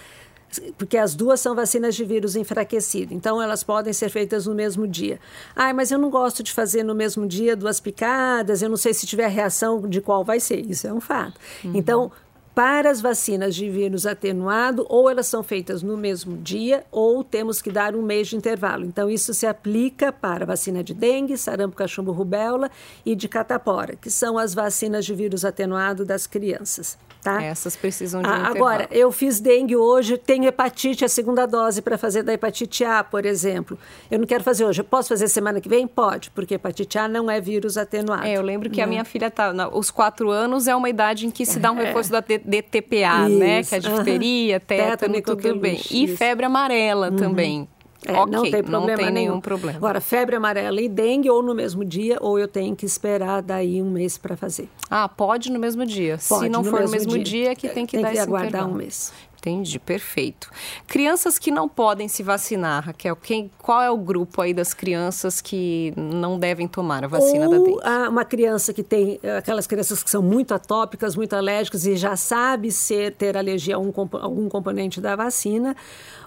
porque 0.78 0.96
as 0.96 1.14
duas 1.14 1.40
são 1.40 1.54
vacinas 1.54 1.94
de 1.94 2.04
vírus 2.04 2.36
enfraquecido, 2.36 3.12
então 3.12 3.42
elas 3.42 3.64
podem 3.64 3.92
ser 3.92 4.08
feitas 4.08 4.46
no 4.46 4.54
mesmo 4.54 4.86
dia. 4.86 5.18
Ah, 5.54 5.72
mas 5.72 5.90
eu 5.90 5.98
não 5.98 6.10
gosto 6.10 6.42
de 6.42 6.52
fazer 6.52 6.84
no 6.84 6.94
mesmo 6.94 7.26
dia 7.26 7.56
duas 7.56 7.80
picadas, 7.80 8.62
eu 8.62 8.68
não 8.68 8.76
sei 8.76 8.94
se 8.94 9.06
tiver 9.06 9.28
reação 9.28 9.88
de 9.88 10.00
qual 10.00 10.24
vai 10.24 10.38
ser, 10.38 10.64
isso 10.68 10.86
é 10.86 10.92
um 10.92 11.00
fato. 11.00 11.40
Uhum. 11.64 11.72
Então, 11.74 12.12
para 12.54 12.88
as 12.88 13.00
vacinas 13.00 13.54
de 13.54 13.68
vírus 13.68 14.06
atenuado, 14.06 14.86
ou 14.88 15.10
elas 15.10 15.26
são 15.26 15.42
feitas 15.42 15.82
no 15.82 15.96
mesmo 15.96 16.36
dia, 16.36 16.84
ou 16.90 17.24
temos 17.24 17.60
que 17.60 17.70
dar 17.70 17.96
um 17.96 18.02
mês 18.02 18.28
de 18.28 18.36
intervalo. 18.36 18.84
Então, 18.84 19.10
isso 19.10 19.34
se 19.34 19.46
aplica 19.46 20.12
para 20.12 20.46
vacina 20.46 20.84
de 20.84 20.94
dengue, 20.94 21.36
sarampo, 21.36 21.74
cachumbo, 21.74 22.12
rubéola 22.12 22.70
e 23.04 23.16
de 23.16 23.28
catapora, 23.28 23.96
que 23.96 24.10
são 24.10 24.38
as 24.38 24.54
vacinas 24.54 25.04
de 25.04 25.14
vírus 25.14 25.44
atenuado 25.44 26.04
das 26.04 26.26
crianças. 26.26 26.96
Tá? 27.24 27.42
Essas 27.42 27.74
precisam 27.74 28.20
de 28.20 28.28
um 28.28 28.30
ah, 28.30 28.48
Agora, 28.48 28.86
eu 28.90 29.10
fiz 29.10 29.40
dengue 29.40 29.74
hoje, 29.74 30.18
tenho 30.18 30.44
hepatite, 30.44 31.06
a 31.06 31.08
segunda 31.08 31.46
dose 31.46 31.80
para 31.80 31.96
fazer 31.96 32.22
da 32.22 32.34
hepatite 32.34 32.84
A, 32.84 33.02
por 33.02 33.24
exemplo. 33.24 33.78
Eu 34.10 34.18
não 34.18 34.26
quero 34.26 34.44
fazer 34.44 34.66
hoje. 34.66 34.82
Eu 34.82 34.84
posso 34.84 35.08
fazer 35.08 35.28
semana 35.28 35.58
que 35.58 35.68
vem? 35.68 35.86
Pode, 35.86 36.30
porque 36.32 36.56
hepatite 36.56 36.98
A 36.98 37.08
não 37.08 37.30
é 37.30 37.40
vírus 37.40 37.78
atenuado. 37.78 38.26
É, 38.26 38.34
eu 38.34 38.42
lembro 38.42 38.68
que 38.68 38.78
a 38.78 38.86
minha 38.86 39.06
filha 39.06 39.30
tá. 39.30 39.54
Os 39.72 39.90
quatro 39.90 40.30
anos 40.30 40.68
é 40.68 40.76
uma 40.76 40.90
idade 40.90 41.26
em 41.26 41.30
que 41.30 41.46
se 41.46 41.58
dá 41.58 41.72
um 41.72 41.80
é. 41.80 41.86
reforço 41.86 42.12
da 42.12 42.20
DTPA, 42.44 43.28
isso. 43.28 43.38
né? 43.38 43.62
Que 43.62 43.74
é 43.74 43.78
a 43.78 43.80
difteria, 43.80 44.60
tétano, 44.60 45.22
tudo 45.22 45.56
bem. 45.56 45.80
E 45.90 46.08
febre 46.08 46.46
amarela 46.46 47.10
uhum. 47.10 47.16
também. 47.16 47.68
É, 48.06 48.20
okay, 48.20 48.32
não 48.32 48.42
tem 48.42 48.62
problema 48.62 48.80
não 48.80 48.86
tem 48.86 48.96
nenhum. 49.06 49.12
nenhum. 49.12 49.40
problema. 49.40 49.78
Agora, 49.78 50.00
febre 50.00 50.36
amarela 50.36 50.78
e 50.80 50.88
dengue 50.88 51.30
ou 51.30 51.42
no 51.42 51.54
mesmo 51.54 51.82
dia, 51.84 52.18
ou 52.20 52.38
eu 52.38 52.46
tenho 52.46 52.76
que 52.76 52.84
esperar 52.84 53.40
daí 53.40 53.80
um 53.80 53.90
mês 53.90 54.18
para 54.18 54.36
fazer. 54.36 54.68
Ah, 54.90 55.08
pode 55.08 55.50
no 55.50 55.58
mesmo 55.58 55.86
dia. 55.86 56.18
Pode, 56.28 56.44
Se 56.44 56.48
não 56.50 56.62
no 56.62 56.70
for 56.70 56.82
no 56.82 56.90
mesmo 56.90 57.12
dia, 57.12 57.24
dia 57.24 57.56
que 57.56 57.68
tem 57.68 57.86
que 57.86 57.92
tem 57.92 58.02
dar 58.02 58.10
que 58.10 58.16
esse 58.16 58.22
aguardar 58.22 58.48
intervalo. 58.48 58.74
um 58.74 58.76
mês. 58.76 59.12
Entendi, 59.44 59.78
perfeito. 59.78 60.50
Crianças 60.86 61.38
que 61.38 61.50
não 61.50 61.68
podem 61.68 62.08
se 62.08 62.22
vacinar, 62.22 62.86
Raquel, 62.86 63.14
quem, 63.14 63.50
qual 63.58 63.82
é 63.82 63.90
o 63.90 63.98
grupo 63.98 64.40
aí 64.40 64.54
das 64.54 64.72
crianças 64.72 65.42
que 65.42 65.92
não 65.98 66.38
devem 66.38 66.66
tomar 66.66 67.04
a 67.04 67.06
vacina 67.06 67.44
Ou 67.44 67.50
da 67.50 67.58
dengue? 67.58 68.08
uma 68.08 68.24
criança 68.24 68.72
que 68.72 68.82
tem 68.82 69.20
aquelas 69.36 69.66
crianças 69.66 70.02
que 70.02 70.08
são 70.08 70.22
muito 70.22 70.54
atópicas, 70.54 71.14
muito 71.14 71.36
alérgicas 71.36 71.84
e 71.86 71.94
já 71.94 72.16
sabe 72.16 72.72
ser 72.72 73.12
ter 73.16 73.36
alergia 73.36 73.76
a 73.76 73.78
um, 73.78 73.92
algum 74.12 74.48
componente 74.48 74.98
da 74.98 75.14
vacina, 75.14 75.76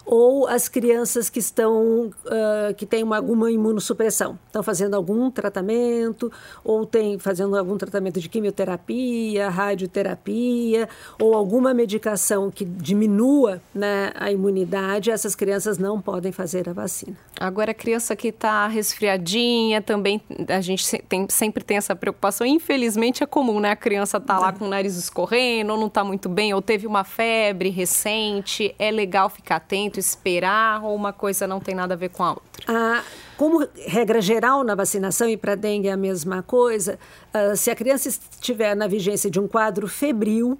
ou 0.08 0.48
as 0.48 0.70
crianças 0.70 1.30
que 1.30 1.40
estão 1.40 2.08
uh, 2.08 2.74
que 2.78 2.86
têm 2.86 3.04
uma, 3.04 3.18
alguma 3.18 3.52
imunossupressão, 3.52 4.40
estão 4.46 4.64
fazendo 4.64 4.96
algum 4.96 5.30
tratamento 5.30 6.32
ou 6.64 6.86
têm 6.86 7.20
fazendo 7.20 7.58
algum 7.58 7.78
tratamento 7.78 8.20
de 8.20 8.30
quimioterapia, 8.30 9.50
radioterapia 9.50 10.88
ou 11.20 11.34
alguma 11.34 11.74
medicação 11.74 12.50
que 12.50 12.64
diminua 12.64 13.62
né, 13.76 14.12
a 14.16 14.32
imunidade, 14.32 15.12
essas 15.12 15.36
crianças 15.36 15.78
não 15.78 16.02
podem 16.02 16.32
fazer 16.32 16.70
a 16.70 16.74
vacina. 16.74 17.18
Agora 17.38 17.72
a 17.72 17.76
criança 17.76 18.16
que 18.16 18.30
está 18.30 18.66
resfriadinha 18.68 19.82
também 19.82 20.22
a 20.48 20.62
gente 20.62 20.86
tem, 21.04 21.28
sempre 21.30 21.64
tem 21.64 21.78
essa 21.78 21.96
preocupação. 21.96 22.48
Infelizmente 22.48 23.24
é 23.24 23.26
comum, 23.26 23.60
né? 23.60 23.72
A 23.72 23.76
criança 23.76 24.20
tá 24.20 24.40
lá 24.40 24.50
é. 24.50 24.52
com 24.54 24.66
o 24.66 24.68
nariz 24.70 24.96
escorrendo, 24.96 25.74
ou 25.74 25.80
não 25.80 25.88
está 25.88 26.04
muito 26.04 26.30
bem, 26.30 26.54
ou 26.54 26.62
teve 26.62 26.88
uma 26.88 27.04
febre 27.04 27.70
recente. 27.70 28.74
É 28.80 28.90
legal 28.92 29.30
ficar 29.30 29.58
atento 29.58 29.97
esperar 30.00 30.84
ou 30.84 30.96
uma 30.96 31.14
coisa 31.14 31.48
não 31.48 31.60
tem 31.60 31.76
nada 31.76 31.94
a 31.94 31.98
ver 31.98 32.10
com 32.10 32.24
a 32.24 32.30
outra? 32.32 32.64
Ah, 32.68 33.04
como 33.36 33.68
regra 33.86 34.22
geral 34.22 34.64
na 34.64 34.76
vacinação 34.76 35.28
e 35.30 35.38
para 35.38 35.56
dengue 35.56 35.88
é 35.88 35.92
a 35.92 35.98
mesma 35.98 36.42
coisa, 36.42 37.00
ah, 37.34 37.56
se 37.56 37.70
a 37.70 37.76
criança 37.76 38.10
estiver 38.10 38.76
na 38.76 38.88
vigência 38.88 39.30
de 39.30 39.40
um 39.40 39.48
quadro 39.48 39.88
febril, 39.88 40.58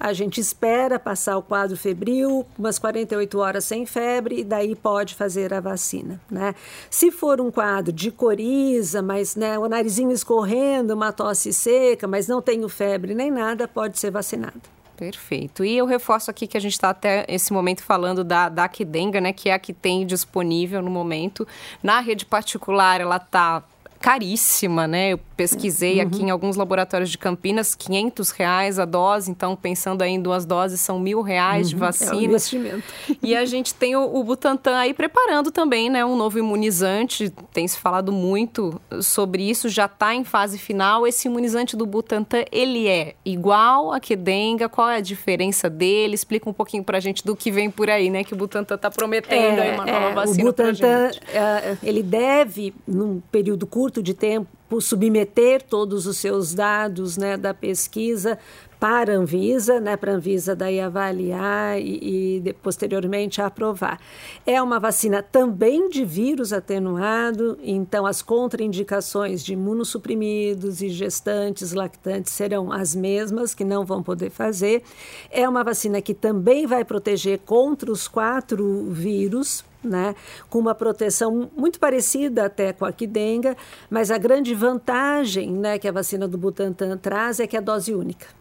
a 0.00 0.12
gente 0.12 0.40
espera 0.40 0.98
passar 0.98 1.36
o 1.36 1.42
quadro 1.42 1.76
febril, 1.76 2.46
umas 2.56 2.78
48 2.78 3.38
horas 3.38 3.64
sem 3.64 3.84
febre, 3.84 4.40
e 4.40 4.44
daí 4.44 4.76
pode 4.76 5.14
fazer 5.14 5.52
a 5.52 5.60
vacina. 5.60 6.20
Né? 6.30 6.54
Se 6.88 7.10
for 7.10 7.40
um 7.40 7.50
quadro 7.50 7.92
de 7.92 8.10
coriza, 8.10 9.02
mas 9.02 9.34
né, 9.34 9.58
o 9.58 9.68
narizinho 9.68 10.12
escorrendo, 10.12 10.94
uma 10.94 11.12
tosse 11.12 11.52
seca, 11.52 12.06
mas 12.06 12.28
não 12.28 12.40
tenho 12.40 12.68
febre 12.68 13.12
nem 13.14 13.30
nada, 13.30 13.66
pode 13.66 13.98
ser 13.98 14.12
vacinado. 14.12 14.77
Perfeito. 14.98 15.64
E 15.64 15.78
eu 15.78 15.86
reforço 15.86 16.28
aqui 16.28 16.48
que 16.48 16.56
a 16.56 16.60
gente 16.60 16.72
está 16.72 16.90
até 16.90 17.24
esse 17.28 17.52
momento 17.52 17.84
falando 17.84 18.24
da, 18.24 18.48
da 18.48 18.64
Akidenga, 18.64 19.20
né, 19.20 19.32
que 19.32 19.48
é 19.48 19.54
a 19.54 19.58
que 19.58 19.72
tem 19.72 20.04
disponível 20.04 20.82
no 20.82 20.90
momento. 20.90 21.46
Na 21.80 22.00
rede 22.00 22.26
particular, 22.26 23.00
ela 23.00 23.16
está 23.16 23.62
caríssima, 24.00 24.88
né? 24.88 25.10
Eu 25.10 25.20
pesquisei 25.38 26.00
uhum. 26.00 26.02
aqui 26.08 26.22
em 26.24 26.30
alguns 26.30 26.56
laboratórios 26.56 27.08
de 27.08 27.16
Campinas, 27.16 27.72
500 27.76 28.30
reais 28.32 28.80
a 28.80 28.84
dose. 28.84 29.30
Então, 29.30 29.54
pensando 29.54 30.02
aí 30.02 30.10
em 30.10 30.20
duas 30.20 30.44
doses, 30.44 30.80
são 30.80 30.98
mil 30.98 31.22
reais 31.22 31.68
uhum. 31.68 31.70
de 31.70 31.76
vacina. 31.76 32.10
É 32.10 32.14
um 32.16 32.20
investimento. 32.20 32.82
E 33.22 33.36
a 33.36 33.44
gente 33.44 33.74
tem 33.74 33.94
o, 33.94 34.16
o, 34.16 34.24
Butantan 34.24 34.76
aí 34.76 34.94
preparando 34.94 35.50
também, 35.50 35.90
né? 35.90 36.04
Um 36.04 36.16
novo 36.16 36.38
imunizante. 36.38 37.30
Tem 37.52 37.68
se 37.68 37.78
falado 37.78 38.10
muito 38.10 38.80
sobre 39.02 39.42
isso. 39.48 39.68
Já 39.68 39.84
está 39.84 40.14
em 40.14 40.24
fase 40.24 40.56
final. 40.58 41.06
Esse 41.06 41.28
imunizante 41.28 41.76
do 41.76 41.84
Butantan, 41.84 42.44
ele 42.50 42.88
é 42.88 43.14
igual 43.24 43.92
a 43.92 44.00
Kedenga? 44.00 44.68
Qual 44.68 44.88
é 44.88 44.96
a 44.96 45.00
diferença 45.00 45.68
dele? 45.68 46.14
Explica 46.14 46.48
um 46.48 46.52
pouquinho 46.52 46.82
para 46.82 46.96
a 46.96 47.00
gente 47.00 47.24
do 47.24 47.36
que 47.36 47.50
vem 47.50 47.70
por 47.70 47.90
aí, 47.90 48.08
né? 48.08 48.24
Que 48.24 48.34
o 48.34 48.36
Butantan 48.36 48.76
está 48.76 48.90
prometendo 48.90 49.58
é, 49.58 49.68
aí 49.68 49.74
uma 49.74 49.84
nova 49.86 50.08
é, 50.10 50.14
vacina 50.14 50.52
para 50.52 50.72
gente. 50.72 51.20
É, 51.32 51.76
ele 51.82 52.02
deve, 52.02 52.72
num 52.86 53.20
período 53.30 53.66
curto 53.66 54.02
de 54.02 54.14
tempo 54.14 54.57
submeter 54.80 55.62
todos 55.62 56.06
os 56.06 56.18
seus 56.18 56.54
dados 56.54 57.16
né, 57.16 57.36
da 57.36 57.54
pesquisa 57.54 58.38
para 58.78 59.12
a 59.12 59.16
Anvisa, 59.16 59.80
né, 59.80 59.96
para 59.96 60.12
a 60.12 60.14
Anvisa 60.14 60.54
daí 60.54 60.80
avaliar 60.80 61.80
e, 61.80 62.40
e, 62.44 62.52
posteriormente 62.62 63.42
aprovar. 63.42 64.00
É 64.46 64.62
uma 64.62 64.78
vacina 64.78 65.22
também 65.22 65.88
de 65.88 66.04
vírus 66.04 66.52
atenuado, 66.52 67.58
então 67.62 68.06
as 68.06 68.22
contraindicações 68.22 69.44
de 69.44 69.54
imunossuprimidos 69.54 70.80
e 70.80 70.88
gestantes, 70.88 71.72
lactantes 71.72 72.32
serão 72.32 72.72
as 72.72 72.94
mesmas, 72.94 73.52
que 73.54 73.64
não 73.64 73.84
vão 73.84 74.02
poder 74.02 74.30
fazer. 74.30 74.82
É 75.30 75.48
uma 75.48 75.64
vacina 75.64 76.00
que 76.00 76.14
também 76.14 76.66
vai 76.66 76.84
proteger 76.84 77.40
contra 77.40 77.90
os 77.90 78.06
quatro 78.06 78.84
vírus, 78.90 79.64
né, 79.82 80.14
com 80.50 80.58
uma 80.58 80.74
proteção 80.74 81.50
muito 81.56 81.78
parecida 81.78 82.46
até 82.46 82.72
com 82.72 82.84
a 82.84 82.92
Quidenga, 82.92 83.56
mas 83.88 84.10
a 84.10 84.18
grande 84.18 84.54
vantagem 84.54 85.52
né, 85.52 85.78
que 85.78 85.88
a 85.88 85.92
vacina 85.92 86.26
do 86.26 86.36
Butantan 86.36 86.96
traz 86.96 87.38
é 87.40 87.46
que 87.46 87.56
é 87.56 87.60
dose 87.60 87.94
única. 87.94 88.37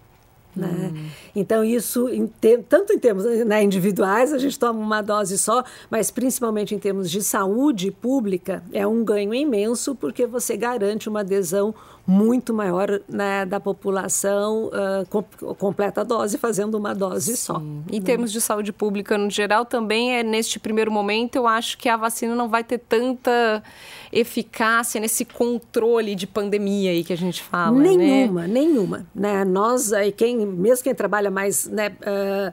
Né? 0.58 0.91
Hum. 0.93 1.06
Então, 1.36 1.63
isso, 1.63 2.10
em 2.10 2.28
te, 2.28 2.58
tanto 2.70 2.93
em 2.93 3.00
termos 3.00 3.26
né, 3.46 3.63
individuais, 3.63 4.34
a 4.34 4.38
gente 4.38 4.58
toma 4.58 4.80
uma 4.80 5.02
dose 5.02 5.38
só, 5.38 5.63
mas 5.89 6.10
principalmente 6.10 6.74
em 6.74 6.80
termos 6.80 7.10
de 7.10 7.22
saúde 7.22 7.91
pública, 7.91 8.63
é 8.74 8.86
um 8.86 9.04
ganho 9.04 9.34
imenso, 9.34 9.96
porque 9.96 10.26
você 10.26 10.58
garante 10.58 11.08
uma 11.08 11.22
adesão 11.22 11.74
muito 12.08 12.54
maior 12.54 13.02
né, 13.10 13.46
da 13.46 13.60
população 13.60 14.67
uh, 14.67 15.06
com, 15.10 15.22
completa 15.56 16.02
a 16.02 16.04
dose, 16.06 16.38
fazendo 16.38 16.76
uma 16.76 16.96
dose 16.96 17.36
Sim. 17.36 17.36
só. 17.36 17.62
Em 17.91 18.02
termos 18.02 18.32
de 18.32 18.39
saúde 18.39 18.72
pública 18.72 19.17
no 19.17 19.30
geral, 19.30 19.65
também 19.65 20.15
é 20.15 20.24
neste 20.24 20.58
primeiro 20.58 20.89
momento, 20.89 21.36
eu 21.36 21.46
acho 21.46 21.78
que 21.78 21.89
a 21.89 21.98
vacina 21.98 22.34
não 22.34 22.48
vai 22.48 22.63
ter 22.63 22.78
tanta 22.78 23.62
eficácia 24.10 25.02
nesse 25.02 25.26
controle 25.26 26.15
de 26.15 26.26
pandemia 26.26 26.91
aí 26.91 27.04
que 27.04 27.12
a 27.12 27.17
gente 27.17 27.43
fala. 27.43 27.78
Né? 27.78 27.98
Nenhuma, 27.98 28.41
né? 28.43 28.48
nenhuma. 28.48 29.06
Né? 29.13 29.43
Nós, 29.43 29.91
quem, 30.15 30.47
mesmo 30.48 30.84
quem 30.84 30.96
trabalha 30.96 31.30
mais 31.30 31.68
né, 31.68 31.96
uh, 32.02 32.52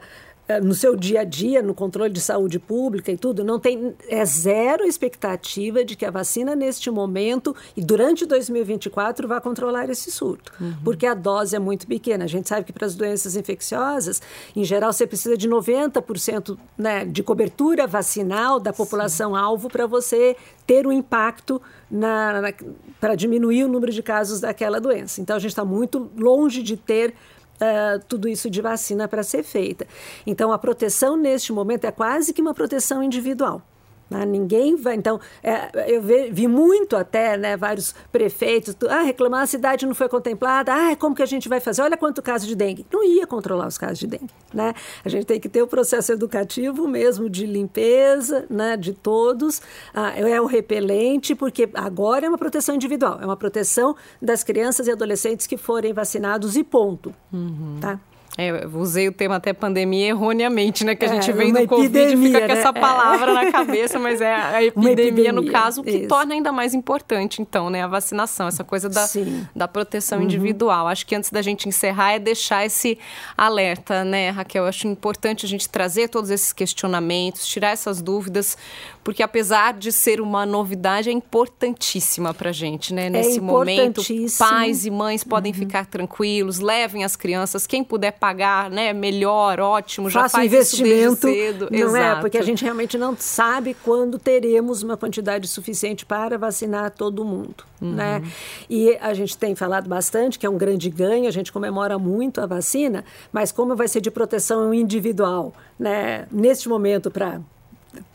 no 0.63 0.75
seu 0.75 0.95
dia 0.95 1.21
a 1.21 1.25
dia, 1.25 1.63
no 1.63 1.75
controle 1.75 2.13
de 2.13 2.21
saúde 2.21 2.59
pública 2.59 3.11
e 3.11 3.17
tudo, 3.17 3.43
não 3.43 3.59
tem 3.59 3.95
é 4.09 4.25
zero 4.25 4.85
expectativa 4.85 5.85
de 5.85 5.97
que 5.97 6.05
a 6.05 6.11
vacina 6.11 6.55
neste 6.55 6.91
momento 6.91 7.57
e 7.75 7.83
durante 7.83 8.27
2024 8.27 9.27
vá 9.27 9.41
controlar 9.41 9.89
esse 9.89 10.11
surto, 10.11 10.53
uhum. 10.61 10.75
porque 10.85 11.07
a 11.07 11.15
dose 11.15 11.57
é 11.57 11.59
muito 11.59 11.87
pequena. 11.87 12.25
A 12.25 12.27
gente 12.29 12.49
sabe 12.49 12.67
que 12.67 12.73
para 12.73 12.87
as 12.87 12.95
doenças 12.95 13.37
infecciosas, 13.37 14.21
em 14.55 14.65
geral, 14.65 14.93
você 14.93 15.07
precisa 15.07 15.37
de 15.37 15.49
90% 15.49 16.59
né, 16.77 17.07
de 17.07 17.23
cobertura 17.23 17.87
vacinal 17.87 18.61
da 18.61 18.73
população 18.73 19.35
alvo 19.35 19.69
para 19.71 19.87
você 19.87 20.37
ter 20.67 20.87
um 20.87 20.93
impacto 20.93 21.61
para 23.01 23.15
diminuir 23.15 23.65
o 23.65 23.69
número 23.69 23.93
de 23.93 24.03
casos 24.03 24.41
daquela 24.41 24.81
doença. 24.81 25.21
Então 25.21 25.37
a 25.37 25.39
gente 25.39 25.51
está 25.51 25.65
muito 25.65 26.11
longe 26.17 26.63
de 26.63 26.77
ter 26.77 27.15
Uh, 27.55 28.05
tudo 28.09 28.29
isso 28.29 28.51
de 28.51 28.61
vacina 28.61 29.07
para 29.07 29.23
ser 29.23 29.43
feita. 29.43 29.87
Então, 30.27 30.53
a 30.53 30.59
proteção 30.59 31.17
neste 31.17 31.53
momento 31.53 31.85
é 31.85 31.93
quase 31.93 32.33
que 32.33 32.43
uma 32.43 32.53
proteção 32.53 33.03
individual. 33.03 33.63
Né? 34.15 34.25
Ninguém 34.25 34.77
vai. 34.77 34.95
Então, 34.95 35.21
é, 35.43 35.93
eu 35.93 36.01
vi, 36.01 36.31
vi, 36.31 36.47
muito 36.47 36.97
até 36.97 37.37
né, 37.37 37.57
vários 37.57 37.95
prefeitos 38.13 38.77
ah, 38.89 39.03
reclamar, 39.03 39.43
a 39.43 39.47
cidade 39.47 39.85
não 39.85 39.95
foi 39.95 40.09
contemplada, 40.09 40.73
ah, 40.73 40.97
como 40.97 41.17
que 41.17 41.23
a 41.23 41.27
gente 41.27 41.49
vai 41.49 41.59
fazer? 41.59 41.83
Olha 41.83 41.97
quanto 41.97 42.23
caso 42.23 42.47
de 42.47 42.55
dengue. 42.55 42.87
Não 42.93 43.03
ia 43.03 43.27
controlar 43.27 43.67
os 43.67 43.77
casos 43.77 43.99
de 43.99 44.07
dengue. 44.07 44.31
Né? 44.53 44.73
A 45.05 45.09
gente 45.09 45.27
tem 45.27 45.41
que 45.41 45.49
ter 45.49 45.63
o 45.63 45.67
processo 45.67 46.13
educativo 46.13 46.87
mesmo 46.87 47.29
de 47.29 47.45
limpeza 47.45 48.47
né, 48.49 48.77
de 48.77 48.93
todos, 48.93 49.61
ah, 49.93 50.13
é 50.17 50.41
o 50.41 50.47
repelente, 50.47 51.35
porque 51.35 51.69
agora 51.75 52.27
é 52.27 52.29
uma 52.29 52.39
proteção 52.39 52.75
individual, 52.75 53.19
é 53.21 53.25
uma 53.25 53.37
proteção 53.37 53.97
das 54.23 54.45
crianças 54.45 54.87
e 54.87 54.93
adolescentes 54.93 55.47
que 55.47 55.57
forem 55.57 55.93
vacinados 55.93 56.57
e 56.57 56.63
ponto. 56.63 57.13
Uhum. 57.33 57.79
Tá? 57.81 57.99
É, 58.37 58.65
eu 58.65 58.71
usei 58.75 59.07
o 59.07 59.13
tema 59.13 59.37
até 59.37 59.53
pandemia 59.53 60.09
erroneamente, 60.09 60.85
né? 60.85 60.97
Que 60.97 61.05
a 61.05 61.09
gente 61.09 61.31
é, 61.31 61.33
vem 61.33 61.53
do 61.53 61.67
Covid 61.69 61.99
e 61.99 62.17
fica 62.17 62.41
né? 62.41 62.47
com 62.47 62.53
essa 62.53 62.73
palavra 62.73 63.31
é. 63.31 63.35
na 63.35 63.53
cabeça, 63.53 63.97
mas 63.97 64.21
é 64.21 64.35
a 64.35 64.63
epidemia, 64.65 64.93
epidemia 64.93 65.33
no 65.33 65.47
caso, 65.47 65.85
que 65.85 65.91
isso. 65.91 66.09
torna 66.09 66.35
ainda 66.35 66.51
mais 66.51 66.75
importante, 66.75 67.41
então, 67.41 67.71
né? 67.71 67.85
A 67.85 67.87
vacinação, 67.87 68.49
essa 68.49 68.65
coisa 68.65 68.89
da, 68.89 69.07
da 69.55 69.69
proteção 69.69 70.19
uhum. 70.19 70.25
individual. 70.25 70.89
Acho 70.89 71.07
que 71.07 71.15
antes 71.15 71.31
da 71.31 71.41
gente 71.43 71.69
encerrar 71.69 72.15
é 72.15 72.19
deixar 72.19 72.67
esse 72.67 72.99
alerta, 73.37 74.03
né, 74.03 74.31
Raquel? 74.31 74.65
Eu 74.65 74.69
acho 74.69 74.89
importante 74.89 75.47
a 75.47 75.49
gente 75.49 75.69
trazer 75.69 76.09
todos 76.09 76.29
esses 76.29 76.53
questionamentos, 76.53 77.47
tirar 77.47 77.71
essas 77.71 78.03
dúvidas, 78.03 78.59
porque 79.05 79.23
apesar 79.23 79.75
de 79.75 79.93
ser 79.93 80.21
uma 80.21 80.45
novidade, 80.45 81.09
é 81.09 81.13
importantíssima 81.13 82.35
para 82.35 82.51
a 82.51 82.53
gente, 82.53 82.93
né? 82.93 83.07
É 83.07 83.11
Nesse 83.11 83.41
momento, 83.41 84.03
pais 84.39 84.87
e 84.87 84.91
mães 84.91 85.23
podem 85.23 85.53
uhum. 85.53 85.59
ficar 85.59 85.87
tranquilos, 85.87 86.59
levem 86.59 87.05
as 87.05 87.15
crianças, 87.15 87.65
quem 87.65 87.85
puder 87.85 88.24
pagar, 88.25 88.71
né, 88.71 88.95
melhor, 88.95 89.61
ótimo, 89.61 90.09
já 90.09 90.23
Faça 90.23 90.39
faz 90.39 90.47
investimento, 90.47 91.29
cedo. 91.29 91.69
Não? 91.71 91.79
Exato. 91.79 92.19
é? 92.19 92.21
Porque 92.23 92.39
a 92.39 92.43
gente 92.43 92.65
realmente 92.65 92.97
não 92.97 93.15
sabe 93.15 93.77
quando 93.85 94.19
teremos 94.19 94.83
uma 94.83 94.97
quantidade 94.97 95.47
suficiente 95.47 96.07
para 96.07 96.39
vacinar 96.39 96.91
todo 96.91 97.23
mundo, 97.23 97.65
uhum. 97.83 97.93
né? 97.93 98.23
E 98.71 98.97
a 98.97 99.13
gente 99.13 99.37
tem 99.37 99.55
falado 99.55 99.91
bastante 99.91 100.39
que 100.39 100.47
é 100.47 100.49
um 100.49 100.57
grande 100.57 100.89
ganho, 100.89 101.29
a 101.29 101.31
gente 101.31 101.53
comemora 101.53 101.99
muito 101.99 102.41
a 102.41 102.47
vacina, 102.47 103.05
mas 103.31 103.53
como 103.53 103.77
vai 103.77 103.89
ser 103.89 104.01
de 104.01 104.11
proteção 104.11 104.73
individual, 104.73 105.53
né? 105.79 106.27
Neste 106.33 106.67
momento 106.67 107.11
para 107.11 107.43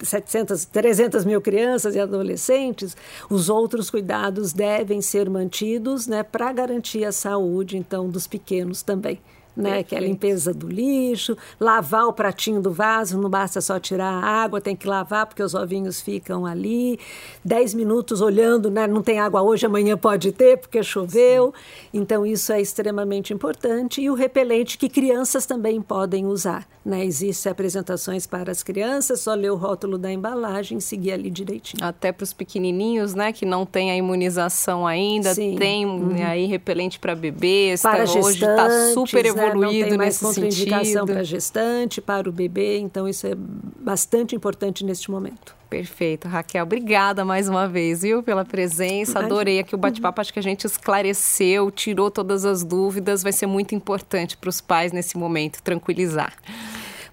700, 0.01 0.65
300 0.65 1.23
mil 1.23 1.39
crianças 1.39 1.93
e 1.93 1.99
adolescentes, 1.99 2.97
os 3.29 3.47
outros 3.47 3.91
cuidados 3.91 4.53
devem 4.53 5.03
ser 5.03 5.29
mantidos 5.29 6.07
né, 6.07 6.23
para 6.23 6.51
garantir 6.51 7.05
a 7.05 7.11
saúde, 7.11 7.77
então, 7.77 8.09
dos 8.09 8.25
pequenos 8.25 8.81
também. 8.81 9.19
Né? 9.55 9.69
Perfeito. 9.69 9.87
Que 9.89 9.95
é 9.95 9.97
a 9.97 10.01
limpeza 10.01 10.53
do 10.53 10.67
lixo, 10.67 11.37
lavar 11.59 12.05
o 12.05 12.13
pratinho 12.13 12.61
do 12.61 12.71
vaso, 12.71 13.19
não 13.19 13.29
basta 13.29 13.59
só 13.61 13.79
tirar 13.79 14.11
a 14.11 14.25
água, 14.25 14.61
tem 14.61 14.75
que 14.75 14.87
lavar 14.87 15.25
porque 15.25 15.43
os 15.43 15.53
ovinhos 15.53 16.01
ficam 16.01 16.45
ali. 16.45 16.99
Dez 17.43 17.73
minutos 17.73 18.21
olhando, 18.21 18.69
né? 18.71 18.87
Não 18.87 19.01
tem 19.01 19.19
água 19.19 19.41
hoje, 19.41 19.65
amanhã 19.65 19.97
pode 19.97 20.31
ter 20.31 20.57
porque 20.57 20.81
choveu. 20.81 21.53
Sim. 21.53 21.99
Então 21.99 22.25
isso 22.25 22.51
é 22.51 22.61
extremamente 22.61 23.33
importante. 23.33 24.01
E 24.01 24.09
o 24.09 24.13
repelente 24.13 24.77
que 24.77 24.87
crianças 24.87 25.45
também 25.45 25.81
podem 25.81 26.25
usar, 26.25 26.67
né? 26.85 27.05
Existem 27.05 27.51
apresentações 27.51 28.25
para 28.25 28.51
as 28.51 28.63
crianças, 28.63 29.21
só 29.21 29.33
ler 29.33 29.51
o 29.51 29.55
rótulo 29.55 29.97
da 29.97 30.11
embalagem 30.11 30.77
e 30.77 30.81
seguir 30.81 31.11
ali 31.11 31.29
direitinho. 31.29 31.83
Até 31.83 32.11
para 32.11 32.23
os 32.23 32.33
pequenininhos, 32.33 33.13
né? 33.13 33.33
Que 33.33 33.45
não 33.45 33.65
tem 33.65 33.91
a 33.91 33.95
imunização 33.95 34.85
ainda, 34.87 35.33
Sim. 35.33 35.55
tem 35.57 35.85
uhum. 35.85 36.15
aí 36.25 36.45
repelente 36.45 36.99
para 36.99 37.15
bebês. 37.15 37.81
Para 37.81 38.05
tá, 38.05 38.19
hoje 38.19 38.45
está 38.45 38.93
super 38.93 39.25
evoluído. 39.25 39.38
Evoluído 39.47 39.81
não 39.81 39.89
tem 39.89 39.97
mais 39.97 40.17
contraindicação 40.19 41.05
para 41.05 41.23
gestante, 41.23 42.01
para 42.01 42.29
o 42.29 42.31
bebê, 42.31 42.77
então 42.77 43.07
isso 43.07 43.27
é 43.27 43.35
bastante 43.35 44.35
importante 44.35 44.83
neste 44.83 45.09
momento. 45.09 45.55
Perfeito, 45.69 46.27
Raquel. 46.27 46.63
Obrigada 46.63 47.23
mais 47.23 47.47
uma 47.47 47.67
vez, 47.67 48.01
viu, 48.01 48.23
pela 48.23 48.43
presença. 48.43 49.19
Adorei 49.19 49.59
aqui 49.59 49.75
o 49.75 49.77
bate-papo. 49.77 50.19
Acho 50.19 50.33
que 50.33 50.39
a 50.39 50.43
gente 50.43 50.65
esclareceu, 50.65 51.69
tirou 51.69 52.09
todas 52.09 52.43
as 52.43 52.63
dúvidas. 52.63 53.21
Vai 53.21 53.31
ser 53.31 53.45
muito 53.45 53.75
importante 53.75 54.35
para 54.35 54.49
os 54.49 54.59
pais 54.59 54.91
nesse 54.91 55.15
momento 55.15 55.61
tranquilizar. 55.61 56.33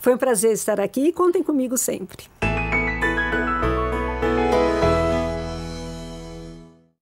Foi 0.01 0.15
um 0.15 0.19
prazer 0.19 0.53
estar 0.53 0.81
aqui 0.81 1.09
e 1.09 1.13
contem 1.13 1.43
comigo 1.43 1.77
sempre. 1.77 2.25